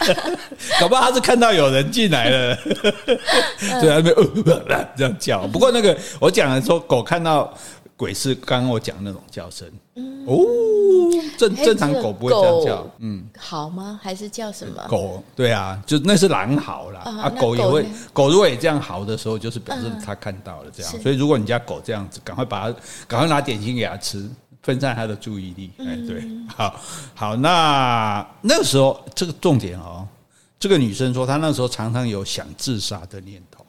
[0.81, 2.57] 搞不好他是看到有人进来了，
[3.81, 4.01] 对啊，
[4.97, 5.45] 这样叫。
[5.47, 6.79] 不过那个我讲的说。
[6.89, 7.53] 狗看到
[7.99, 10.33] 鬼是刚刚我讲那种叫声，嗯、哦，
[11.37, 13.99] 正正常狗不会这样叫，嗯，好吗？
[14.01, 14.81] 还是叫什么？
[14.87, 17.01] 狗对啊，就那是狼嚎啦。
[17.01, 21.01] 啊，狗也会，狗如果也这样嚎的时候，就是表示它看到了这样。
[21.01, 24.29] 所以如果你家狗这样子，赶快把它，赶快拿点心给它吃，
[24.63, 25.69] 分散它的注意力。
[25.79, 26.23] 哎，对，
[26.55, 26.79] 好
[27.13, 30.07] 好，那那个时候这个重点哦，
[30.57, 33.65] 这个女生说她那时候常常有想自杀的念头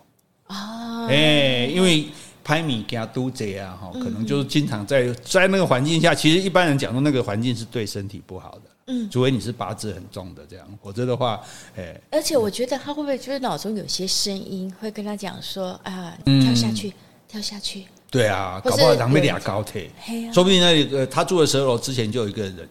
[0.47, 2.07] 啊，哎，因为。
[2.51, 11.41] 拍米给他督贼啊，哈，可能就是经常在在那个环境下，其实一般人讲说那个环境是对身体不好的，嗯，除非你是八字很重的这样，否则的话，
[11.77, 16.93] 哎，而且我觉得他会不会就是脑中有些声音会跟他讲说啊，跳下去，
[17.29, 19.89] 跳下去，对啊，搞不好两边俩高铁，
[20.35, 22.69] 说不定那个他住的十二楼之前就有一个人。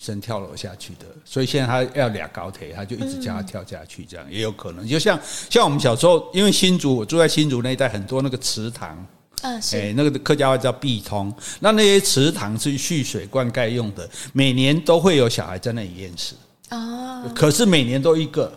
[0.00, 4.88] 生跳楼下去的，所以现在他要俩高铁，他就一直叫他跳下去，这样也有可能。
[4.88, 5.20] 就像
[5.50, 9.06] 像我们小时候，因为新竹，我住在新竹那一带，很多那个池塘，
[9.42, 11.30] 嗯，哎，那个客家话叫碧通，
[11.60, 16.34] 那那些池塘是蓄水灌溉用的，每年都会有小孩在那里淹死
[16.70, 18.50] 哦，可是每年都一个，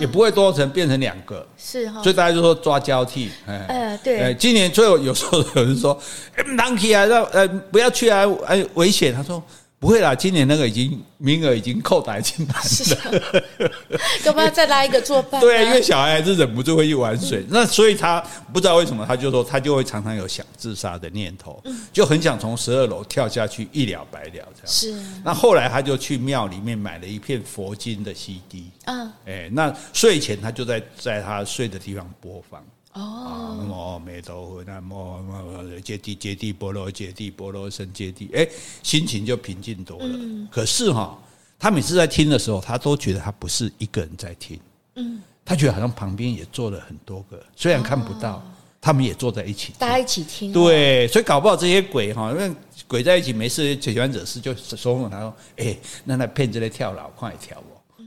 [0.00, 2.02] 也不会多成变成两个，是哈。
[2.02, 5.96] 所以大家就说抓交替，哎，对，今年最后有时候有人说，
[6.34, 9.14] 哎，不能去啊，让呃不要去啊，哎，危险。
[9.14, 9.40] 他说。
[9.82, 13.42] 不会啦，今年那个已经名额已经扣打已经满了，
[14.24, 15.40] 要不要再拉一个作伴？
[15.40, 18.20] 对，因为小孩还是忍不住会去玩水，那所以他
[18.52, 21.60] 不知道为什么，他就说他就会常常有想自杀的念头，
[21.92, 24.48] 就很想从十二楼跳下去一了百了这样。
[24.64, 24.94] 是。
[25.24, 32.64] 那后来他就去庙里面买了一片佛经的 CD 嗯，哎，那睡前他就在在他睡的地方播放。
[32.94, 38.46] 哦，那么阿弥陀佛，那么揭谛揭谛波罗揭谛波罗僧揭谛，哎，
[38.82, 40.06] 心情就平静多了。
[40.10, 41.18] 嗯、可是哈，
[41.58, 44.60] 他每次在听的时候，他都觉得他不是一个人在听。
[44.96, 48.42] 嗯，他觉得好像旁边也坐了很多个，虽然看不到，哦、
[48.78, 50.52] 他们也坐在一起，大家一起听。
[50.52, 52.54] 对，所以搞不好这些鬼哈，因为
[52.86, 55.74] 鬼在一起没事，喜欢惹事，就怂恿他说：“哎，
[56.04, 57.56] 那那骗子来跳楼，快跳。”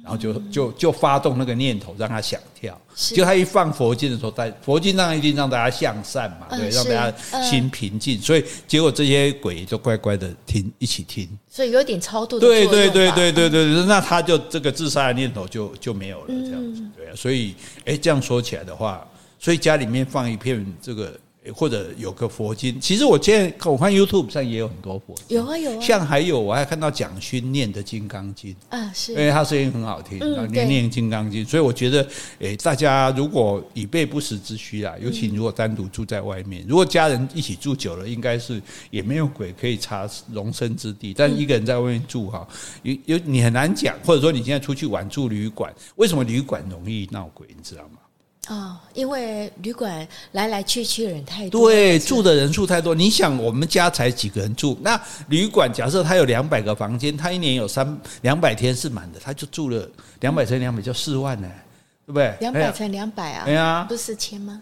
[0.06, 2.80] 然后就就就发动那个念头，让他想跳。
[2.95, 8.22] 就他一放佛经的时候，在佛经上一定让大家向善嘛，对，让大家心平静。
[8.22, 11.28] 所以结果这些鬼就乖乖的听，一起听。
[11.49, 12.45] 所以有点超度的。
[12.45, 16.84] 对对对对对对，那他就这个自杀的念头就就没有了，这样子。
[16.95, 19.03] 对啊，所以哎，这样说起来的话，
[19.39, 21.20] 所以家里面放一片这个。
[21.54, 32.08] 或者有个佛经，其实我现在我看 YouTube 上也有很多佛经，有啊有啊，像还有我还看到蒋勋念的《金刚经》啊，是，因为他声音很好听，嗯，念念《金刚经》，所以我觉得，
[32.39, 42.48] 诶，大家如果以备不时之需啊，尤其如果单独住在外面，如果家人一起住久了，应该是也没有鬼可以查容身之地，但一个人在外面住哈，
[42.84, 48.00] 有有你很难讲，或者说你现在出去玩住旅馆，为什么旅馆容易闹鬼，你知道吗？
[48.48, 52.93] 哦，因为旅馆来来去去的人太多，对，住的人数太多。
[52.93, 59.89] 你想，我们家才几个人住，那旅馆假设它有两百个房间，它一年有三两百天是满的，他就住了
[60.20, 61.50] 两百乘两百就四万呢，
[62.06, 62.36] 对不对？
[62.39, 64.62] 两百乘两百啊，对啊，不是四千吗？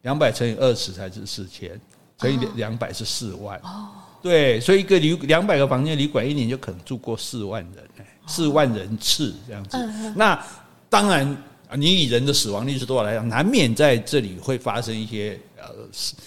[0.00, 1.80] 两百乘以二十才是四千，
[2.18, 3.56] 乘以两百是四万。
[3.60, 9.78] 哦，对，所以一个旅两百个房间旅馆一年就可能住过四万人，四万人次这样子。
[10.16, 10.44] 那
[10.90, 11.36] 当然。
[11.76, 15.64] 你以人的死亡率是多少来讲，难免在这里会发生一些呃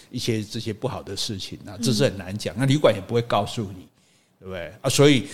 [0.10, 2.54] 一些这些不好的事情啊，这是很难讲。
[2.58, 3.88] 那旅馆也不会告诉你，
[4.40, 4.90] 对不对啊？
[4.90, 5.28] 所以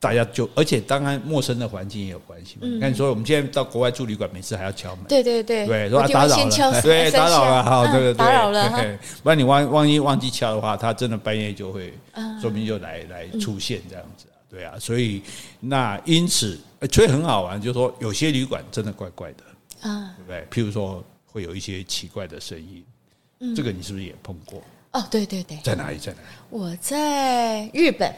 [0.00, 2.66] 大家就，而且当然陌生的环境也有关系嘛。
[2.66, 11.94] 你看，所以我们现在到国外住旅馆，每次还要敲门，对对对，对，说打扰了， 对，打扰了，好，对对对，打扰了，不然你万万一忘记敲的话，他真的半夜就会，
[12.40, 14.26] 说不定就来来出现这样子。
[14.50, 15.22] 对啊，所以
[15.60, 16.58] 那因此，
[16.90, 19.44] 所以很好玩，就是说有些旅馆真的怪怪的。
[19.82, 20.46] 啊，对不对？
[20.50, 22.84] 譬如说，会有一些奇怪的声音，
[23.40, 24.62] 嗯，这个你是不是也碰过？
[24.92, 25.98] 哦，对对对，在哪里？
[25.98, 26.26] 在哪里？
[26.50, 28.14] 我在日本，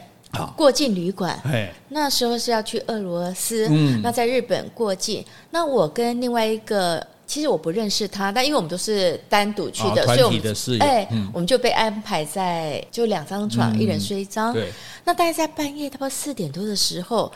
[0.57, 14.69] 过境旅馆，哎，那时候是要去俄罗斯，嗯，那在日本过境，那我跟另外一个，其实我不认识他，但因为我们都是单独去的，团体的室友，哎，我们就被安排在就两张床，一人睡一张，对。
[15.05, 17.31] 那大概在半夜，差不多四点多的时候，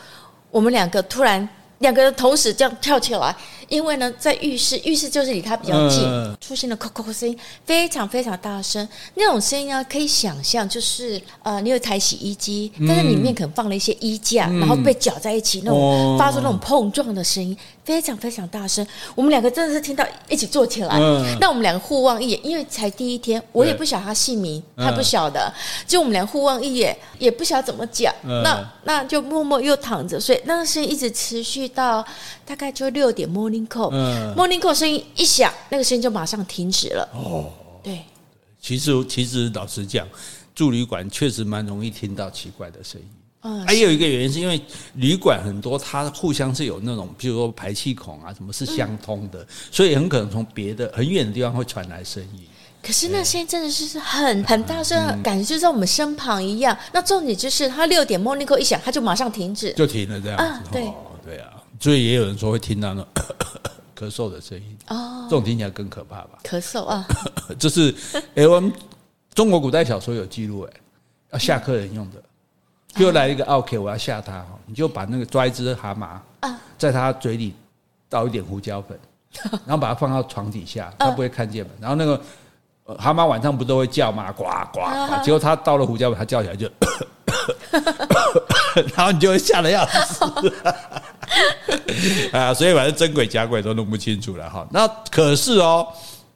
[0.50, 3.34] 我们两个突然两个人同时这样跳起来。
[3.70, 8.86] 因为呢，在浴室，浴室就是离他比较近，呃、出现了“扣扣”声音，非常非常大声。
[9.14, 17.56] 那种声音呢，可以想象，就是呃，你有一台洗衣机，但是里面可能放了一些衣架，嗯、然后被搅在一起，那种发出那种碰撞的声音，
[17.90, 18.86] 非常非常大声。
[19.14, 20.96] 我们两个真的是听到一起坐起来。
[20.98, 25.52] 嗯、那我们两个互望一眼，因为才第一天，我也不晓得他姓名，他不晓得，
[25.86, 28.14] 就我们俩互望一眼，也不晓得怎么讲。
[28.22, 32.04] 呃、那那就默默又躺着睡，那个声音一直持续到
[32.44, 33.66] 大概就六点 morning。
[33.66, 33.90] call。
[33.92, 37.08] 嗯，morning call 声音一响，那个声音就马上停止了。
[37.12, 37.50] 哦，
[37.82, 38.00] 对，
[38.60, 40.06] 其实其实老实讲，
[40.54, 43.06] 住旅馆确实蛮容易听到奇怪的声音。
[43.42, 44.60] 嗯，还有一个原因是因为
[44.94, 52.46] 旅馆很多，它互相是有那种，比如说排气孔啊，什么是相通的，所以很可能从别的很远的地方会传来声音。
[52.82, 56.76] 可是那声音真的是很很大声，感觉就在我们身旁一样。
[56.92, 60.70] 那重点就是，它六点 morning call 一响，它就马上停止，就停了这样子。
[60.72, 60.90] 对，
[61.24, 61.48] 对啊。
[61.78, 63.08] 所以也有人说会听到那种
[63.96, 66.38] 咳嗽的声音哦，这种听起来更可怕吧？
[66.42, 67.06] 咳嗽啊，
[67.58, 67.94] 这是
[68.34, 68.70] 哎，我们
[69.34, 70.72] 中国古代小说有记录哎，
[71.32, 72.22] 要下课人用的，
[72.94, 76.06] 就来一个 OK，我要吓他，你就把那个抓一只蛤蟆
[76.40, 77.54] 啊，在他嘴里
[78.08, 78.98] 倒一点胡椒粉，
[79.64, 81.70] 然后把它放到床底下，他不会看见嘛。
[81.80, 82.20] 然后那个
[82.98, 84.32] 蛤蟆晚上不都会叫吗？
[84.32, 86.68] 呱呱呱，结果他倒了胡椒粉，他叫起来就，
[88.96, 90.24] 然后你就会吓得要死。
[92.36, 94.66] 啊，所以反正真鬼假鬼都弄不清楚了哈。
[94.70, 95.86] 那可是哦，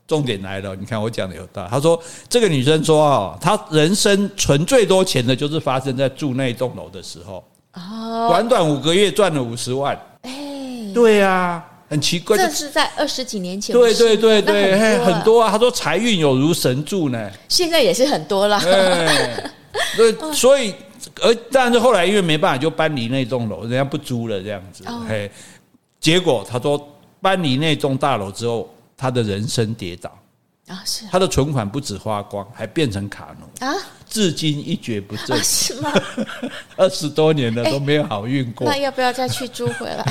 [0.06, 1.68] 重点来了，你看我讲的有道理。
[1.70, 7.42] 他说这个女生说啊，她人生存最多钱的就是发生在住那一栋楼的时候。
[7.72, 9.98] 哦，短短五个月赚了五十万。
[10.22, 10.32] 哎，
[10.94, 13.74] 对呀，很奇怪，这是在二十几年前。
[13.74, 15.50] 对对对对，很多啊。
[15.50, 17.30] 他说财运有如神助呢。
[17.48, 18.60] 现在也是很多了。
[19.96, 20.74] 对，所以。
[21.20, 24.82] 而但是后来因为没办法，就搬离那栋楼，人家不租了这样子。
[24.86, 25.30] 哦、嘿，
[26.00, 26.80] 结果他说
[27.20, 30.10] 搬离那栋大楼之后，他的人生跌倒。
[30.66, 33.66] 啊，是他的存款不止花光，还变成卡奴。
[33.66, 33.74] 啊，
[34.14, 35.92] 至今一蹶不振，是吗？
[36.76, 40.04] 二十多年了都没有好运过，那要不要再去租回来？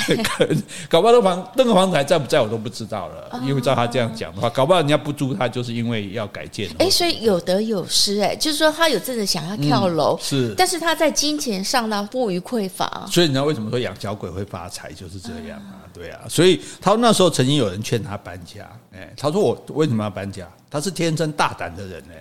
[0.89, 6.69] 搞不好那房那个房子还在不在我都不知道了，因为照他这样讲的话，搞不好人家不租他就是因为要改建。
[6.79, 15.87] 哎，所以有得有失，哎，就是说他有真的想要跳楼，是，但是他在金钱上呢过于匮乏，所以你知道为什么说养小鬼会发财就是这样啊？
[15.93, 20.45] 对啊，所以他那时候曾经有人劝他搬家，哎，他说我为什么要搬家？
[20.69, 22.13] 他是天生大胆的人呢，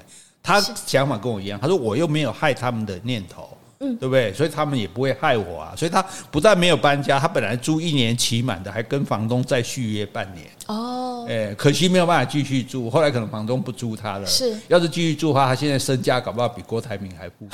[0.43, 1.59] 他想法跟我一样。
[1.61, 4.32] 他说我又没有害他们的念头，嗯，对不对？
[4.32, 5.72] 所以他们也不会害我啊。
[5.76, 10.47] 所以他不但没有搬家，他本来租一年期满的，还跟房东再续约半年。
[10.66, 12.90] 哦，哎，可惜没有办法继续住。
[12.90, 14.26] 后来可能房东不租他了。
[14.26, 17.49] 是，要是继续住的话，他现在身家搞不好比郭台铭还富。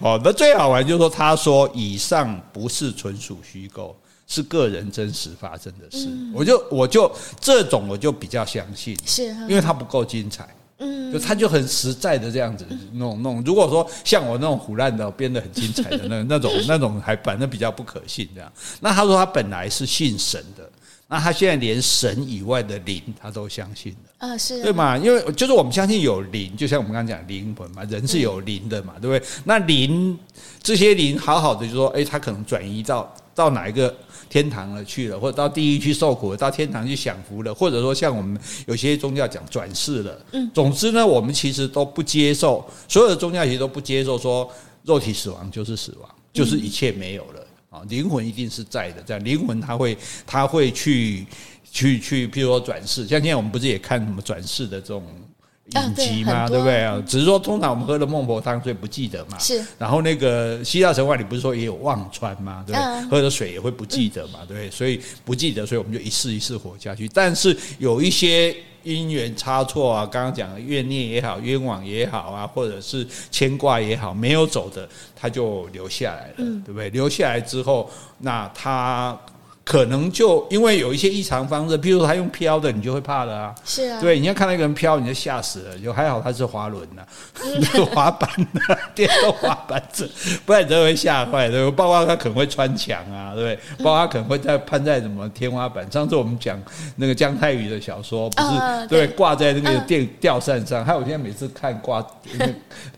[0.00, 3.96] 哦，那最好玩就是说，他说以上不是纯属虚构。
[4.32, 12.64] 是个人真实发生的事，嗯、我就我就这种我就比较相信，是，因为他不够精彩，嗯，就他就很实在的这样子
[12.94, 13.42] 弄弄。
[13.44, 18.50] 如果说像我那种胡乱的编得很精彩的那 那种那种还反正比较不可信这样。
[18.80, 20.66] 那他说他本来是信神的，
[21.08, 24.96] 那他现在连神以外的灵他都相信了啊，是对嘛？
[24.96, 29.28] 因为就是我们相信有灵，就像我们刚刚讲灵魂嘛，人是有灵的嘛，对不对？
[29.44, 30.18] 那灵
[30.62, 33.94] 这些灵好好的就说，哎，他可能转移到到哪一个？
[34.32, 40.26] 天堂了去了，或者到地狱去受苦了，到天堂去享福了，或者说像我们有些宗教讲转世了。
[40.32, 44.50] 嗯，总之呢，我们其实都不接受，所有的宗教其实都不接受说
[44.84, 49.02] 肉体死亡就是死亡，就是一切没有了啊，灵魂一定是在的。
[49.06, 51.26] 这样灵魂它会它会去
[51.70, 55.04] 去去，譬如说转世，像现在我们不是也看什么转世的这种。
[55.74, 57.02] 影集嘛，对不对啊？
[57.06, 59.38] 只是说，通常我们喝了孟婆汤，所以不记得嘛。
[59.38, 59.64] 是。
[59.78, 62.62] 然后那个希腊神话里不是说也有忘川嘛？
[62.66, 63.10] 对不对？
[63.10, 64.70] 喝了水也会不记得嘛，对不对？
[64.70, 67.08] 所以不记得，所以我们就一世一世活下去。
[67.08, 76.90] 但是有一些因缘差错啊，刚刚讲的怨念也好，冤枉也好啊，或者是牵挂也好，没有走的，他就留下来了，对不对？
[76.90, 79.18] 留下来之后，那他。
[79.72, 83.54] 可能就因为有一些异常方式，比如说他用飘的，你就会怕了啊。
[83.64, 85.78] 是啊，对，你要看到一个人飘，你就吓死了。
[85.78, 87.08] 就还好他是滑轮的、啊，
[87.42, 90.06] 嗯、 滑板的、啊， 电动滑板子，
[90.44, 91.48] 不然你都会吓坏。
[91.48, 95.90] 对，包括他可能会穿墙啊，对，包括他可能会在攀在什么天花板。
[95.90, 96.60] 上次我们讲
[96.96, 102.06] 那个姜太宇的小说，不是、哦、对挂在那个电吊扇上，还有我现在每次看挂，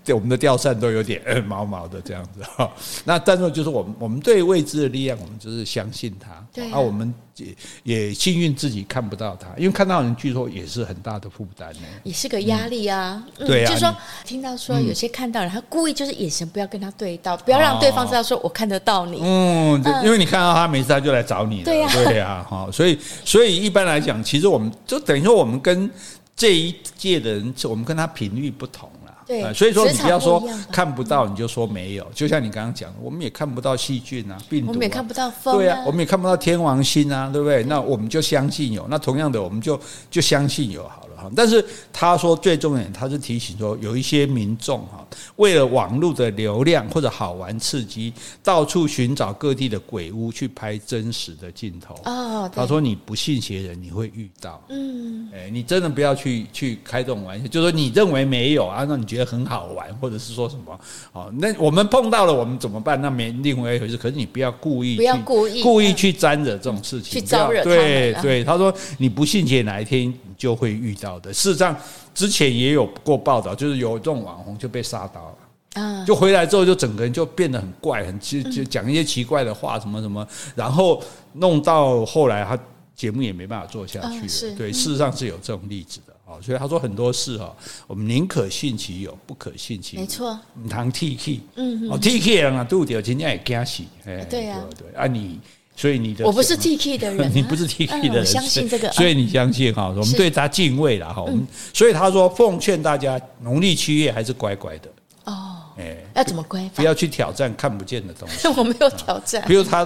[0.05, 2.69] 对我们的吊扇都有点毛毛的这样子哈。
[3.05, 6.31] 那但是就是我们我们对未知的力量，我们就是相信它。
[6.53, 13.23] 对啊，我们也也幸运自己看不到他，因为看到人据说也是很大的负担呢，也是个压力啊。
[13.39, 13.95] 对啊，就是说
[14.25, 19.21] 听到说有些看到人，他故意就是眼神不要跟他对到，不要让对方知道说我看得到你。
[19.23, 21.65] 嗯，因为你看到他，没事他就来找你了。
[21.65, 25.91] 对呀，对呀，哈，所以所以一般来讲，其实我们就等于说我们跟
[26.37, 28.89] 这一届的人，我们跟他频率不同。
[29.27, 32.07] 对，所以说你不要说看不到，你就说没有。
[32.15, 37.65] 就像你刚刚讲，我们也看不到细菌啊、病毒啊，我们也看不到风，对啊，我们也看不到天王星啊，对不对？
[37.65, 38.87] 那我们就相信有。
[38.89, 39.79] 那同样的，我们就
[40.11, 41.33] 就相信有好了。
[41.35, 45.07] 但是他说最重点，他是提醒说有一些民众哈，
[45.37, 48.13] 为了网络的流量或者好玩刺激，
[48.43, 51.95] 到处寻找各地的鬼屋去拍真实的镜头。
[52.05, 54.63] 哦，他说你不信邪人，你会遇到。
[54.69, 60.79] 嗯，哎，你真的不要去去开这种玩笑，就是说你认为没有啊，那你觉得很好玩，或者是说什么？
[61.13, 63.01] 哦，那我们碰到了，我们怎么办？
[63.01, 63.97] 那没另外一回事。
[63.97, 67.65] 可是你不要故意，不要故意故意去沾惹这种事情，去招惹他。
[67.65, 71.14] 对对，他说你不信邪，哪一天你就会遇到。
[71.21, 71.77] 事实上，
[72.15, 81.03] 之前也有过报道，就是有这种网红就被杀到了啊，就回来之后就整个人就变得很怪，很就就讲一些奇怪的话，什么什么，然后
[81.33, 82.59] 弄到后来他
[82.95, 84.57] 节目也没办法做下去了。
[84.57, 87.55] 对，事实上是有这种例子的啊，所以他说很多事哈，
[87.87, 90.01] 我们宁可信其有，不可信其无。
[90.01, 95.41] 没错，唔通 T K，嗯，哦 T K 人啊，都掉，今天也惊死，哎，对呀，对啊，你。
[95.77, 101.23] 所以你的我不是 T K 的人， 你不是 T K 的人，我相信这个，所以你相信哈，我们对他敬畏了哈。
[101.23, 104.89] 我们所以他说，奉劝大家农历七月还是乖乖的
[105.25, 105.57] 哦。
[105.77, 106.69] 哎，要怎么乖？
[106.75, 108.47] 不要去挑战看不见的东西。
[108.57, 109.43] 我没有挑战。
[109.49, 109.85] 比如他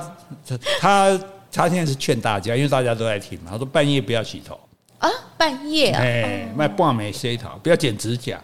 [0.79, 1.21] 他
[1.51, 3.53] 他现在是劝大家，因为大家都在听嘛。
[3.53, 4.61] 他说半夜不要洗头
[4.99, 5.09] 啊，
[5.39, 8.39] 半夜啊，哎，卖半美 C 头，不要剪指甲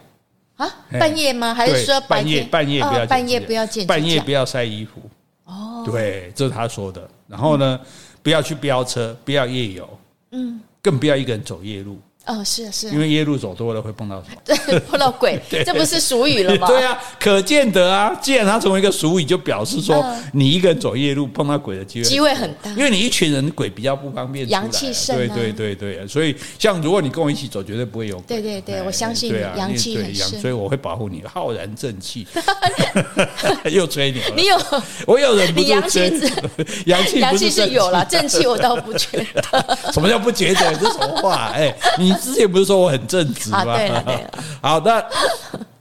[0.55, 0.67] 啊，
[0.99, 1.53] 半夜吗？
[1.53, 5.01] 还是说半夜半夜不要半夜不要剪，半夜不要晒衣服
[5.45, 5.83] 哦。
[5.85, 7.09] 对，这是他说的。
[7.27, 7.79] 然后呢，
[8.21, 9.99] 不要去飙车，不要夜游，
[10.31, 11.99] 嗯，更不要一个人走夜路。
[12.25, 14.37] 哦，是啊，是啊，因为夜路走多了会碰到什么？
[14.43, 16.65] 对，碰到鬼， 这不是俗语了吗？
[16.69, 20.03] 对啊，可见得啊，既然它成为一个俗语，就表示说
[20.33, 24.49] 你一个人走夜路碰到鬼的机会机会很大，因为你一群人鬼比较不方便。
[24.49, 28.23] 阳气盛，对对对对，所以像如果你跟我一起走，绝对不会有鬼。
[28.27, 32.25] 对对对，我相信阳气很盛，所以我会保护你，浩然正气。
[33.71, 34.57] 又吹牛，你有
[35.05, 35.99] 我有忍不住阳气，
[36.85, 39.77] 阳气阳气是有了，正气我倒不觉得。
[39.93, 40.73] 什么叫不觉得？
[40.75, 41.51] 这什么话？
[41.53, 42.14] 哎，你。
[42.15, 43.77] 之前不是说我很正直吗？
[43.77, 45.03] 对了对了， 好那，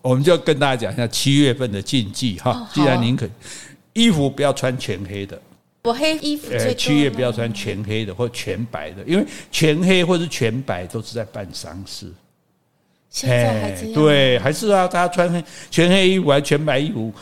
[0.03, 2.69] 我们就跟大家讲一下七月份的禁忌哈。
[2.73, 3.29] 既然您可
[3.93, 5.41] 衣服不要穿全黑的，
[5.85, 6.51] 我黑衣服。
[6.51, 12.07] 呃，七月不要穿全黑的或全白的，因为全黑或是全白都是在办丧事。
[13.11, 13.93] 现在还这样？
[13.95, 17.13] 对，还是啊，大家穿黑全黑衣服还全白衣服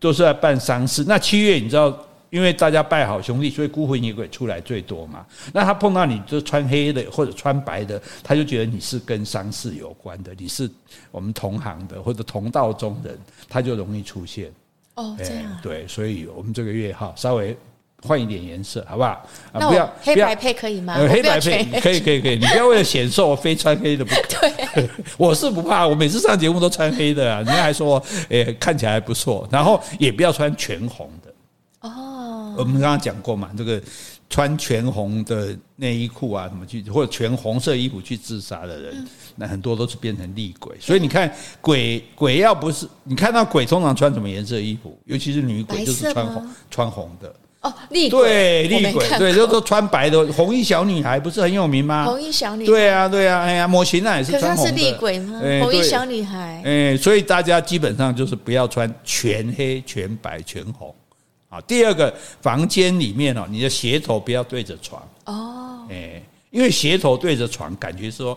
[0.00, 1.04] 都是在办丧事。
[1.06, 1.96] 那七月你知道？
[2.32, 5.26] 因为大家拜好兄弟，所以孤魂野鬼出来最多嘛。
[5.52, 10.68] 那他碰到你就穿黑的或者穿白的，他就觉得你是跟丧事有关的，你是
[11.10, 13.18] 我们同行的或者同道中人，
[13.50, 14.50] 他就容易出现。
[14.94, 15.58] 哦，这样。
[15.62, 17.54] 对，所以我们这个月哈稍微
[18.02, 19.28] 换一点颜色，好不好？
[19.52, 20.94] 那不要黑白配可以吗？
[20.96, 22.38] 黑白配可以，可以，可以。
[22.38, 24.22] 你不要为了显瘦非穿黑的不可。
[24.74, 29.46] 对， 我是不怕，我每次上节目都穿黑的啊，人家还说诶看起来还不错。
[29.50, 31.31] 然后也不要穿全红的。
[32.56, 33.80] 我们刚刚讲过嘛，这个
[34.28, 40.76] 穿全红的内衣裤啊，什么去或者全红色衣服去自杀的人，那很多都是变成厉鬼。
[40.80, 44.98] 所以你看，鬼鬼要不是你看到鬼，通常穿什么颜色衣服？
[45.04, 47.34] 尤其是女鬼，就是穿红穿红的。
[47.60, 50.26] 哦，厉鬼对厉鬼，对，就都穿白的。
[50.32, 52.04] 红衣小女孩不是很有名吗？
[52.06, 54.72] 红衣小女孩，对啊，对啊，哎呀，模型啊也是穿红的。
[54.72, 55.40] 可是厉鬼吗？
[55.60, 60.92] 红衣小女孩，哎，所以大家基本上就是不要穿全黑、全白、全红。
[61.52, 68.36] 啊，第二个房间里面哦，你的鞋头不要对着床哦，哎，因为鞋头对着床，感觉说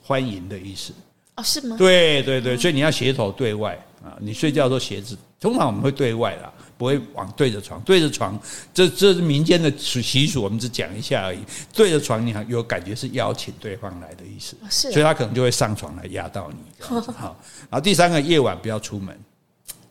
[0.00, 0.92] 欢迎的意思
[1.34, 1.74] 哦，是吗？
[1.76, 8.40] 对对对，所以你要鞋头对外啊，你睡觉的时候鞋子通常我们会对外啦，不会往对着床，对着床，
[8.72, 11.40] 这这是民间的习俗，我们只讲一下而已。
[11.72, 16.84] 对着床，你还有感觉是邀请对方来的意思，是，所以他可能就会上床来压到你。
[16.84, 17.36] 好，
[17.68, 19.18] 然后第三个夜晚不要出门，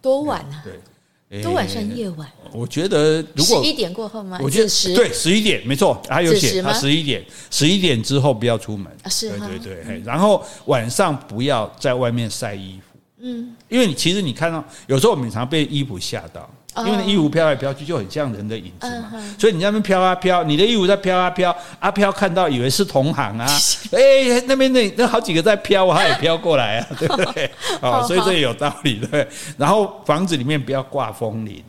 [0.01, 0.61] 多晚啊？
[0.63, 0.79] 对。
[1.43, 4.39] 都晚上夜晚，我觉得如果十一点过后吗？
[4.41, 8.91] 我觉得对，十一点没错，还有写他十一点，十一点之后不要出门。
[9.09, 10.01] 是，对对对。
[10.05, 16.47] 然后晚上不要在外面晒衣服，嗯，因为你其实你看到有时候我们常被衣服吓到。
[16.87, 23.45] 因为衣服飘来飘去，就很像人的影子嘛，所以你在那边飘啊飘，你的衣服在飘啊飘，阿飘看到以为是同行啊，
[23.93, 27.51] 哎，那边那那好几个在飘，他也飘过来啊， 对不对？
[27.81, 29.27] 哦，所以这也有道理，对。
[29.57, 31.63] 然后房子里面不要挂风铃，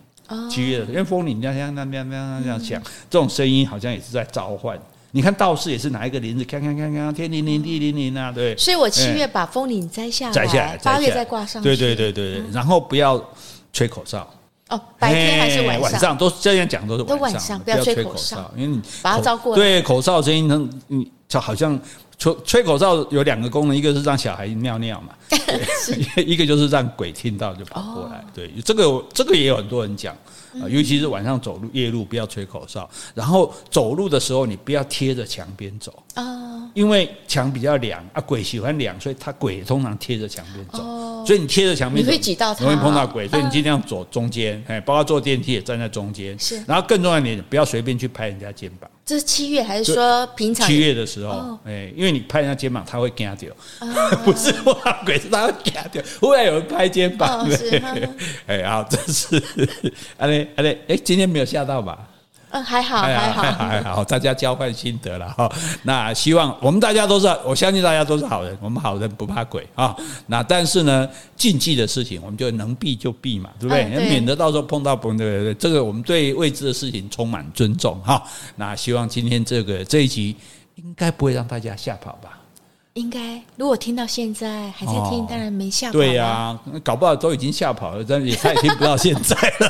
[0.50, 4.78] 七月的，因为风铃这样这样这样这样响，这种声音好像也是在召唤。
[5.10, 8.56] 你看道士也是拿一个铃子，看看看看，天灵灵地灵灵啊，对。
[8.56, 11.62] 所以我七月把风铃摘下来，摘下来，八月再挂上。
[11.62, 13.22] 对对对对对，然后不要
[13.72, 14.28] 吹口哨。
[14.70, 15.82] 哦，白天还是晚上？
[15.82, 19.62] 晚上都这样讲，都是晚上，都晚上，不要吹口哨，因为你把它招过来。
[19.62, 21.78] 对，口哨声音能，你就好像
[22.18, 25.14] 吹吹口哨有两个功能，一个是让小孩尿尿嘛
[26.24, 28.24] 一个就是让鬼听到就跑过来。
[28.34, 30.16] 对，这个这个也有很多人讲。
[30.68, 40.78] 尤其是晚上走路夜路不要吹口哨，然后走路的时候你不要贴着墙边走啊，因为墙比较凉啊，鬼喜欢凉，所以他鬼通常贴着墙边走，
[41.26, 48.88] 所以你贴着墙边走，你会挤到他，容易碰到鬼，所以你尽量走中间，哎，包括坐电梯也站在中间，是，然后更重要一点，不要随便去拍人家肩膀。
[49.06, 50.66] 这是七月还是说平常？
[50.66, 53.52] 七月的时候，哎，因为你拍人家肩膀，他会惊掉，
[54.24, 56.02] 不是怕鬼，是他会惊掉。
[56.20, 57.46] 忽然有人拍肩膀，
[58.46, 59.42] 哎，好，这是，
[60.16, 62.08] 哎哎，今天没有吓到吧？
[62.54, 65.50] 嗯，还好，还好， 还好，大家交换心得了哈。
[65.82, 69.94] 那希望我们大家都是，我相信大家都是好人，我们好人不怕鬼啊。
[70.28, 73.84] 那但是呢，禁忌的事情，我们就能避就避嘛，对不对？
[74.08, 78.22] 免得到时候碰到不，对这个我们对未知的事情充满尊重哈。
[78.54, 80.36] 那希望今天这个这一集
[80.76, 82.33] 应该不会让大家吓跑吧。
[82.94, 85.94] 应该，如果听到现在还在听，当然没吓跑。
[85.94, 89.68] 对呀，搞不好都已经吓跑了，但是也他也听不到现在了。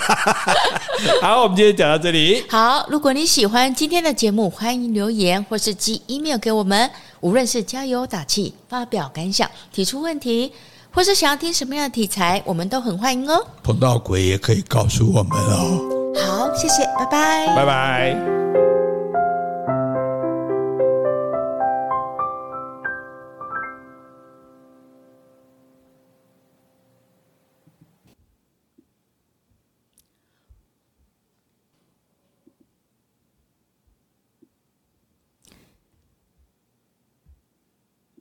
[1.22, 2.44] 好，我们今天讲到这里。
[2.50, 6.90] 好，如果你喜欢今天的节目，欢迎留言或是寄 email 给我们。
[7.20, 10.52] 无论是加油打气、发表感想、提出问题，
[10.92, 13.42] 或是想要听什么样的题材，我们都很欢迎哦。
[13.62, 16.12] 碰到鬼也可以告诉我们哦。
[16.14, 18.73] 好，谢谢，拜拜，拜拜。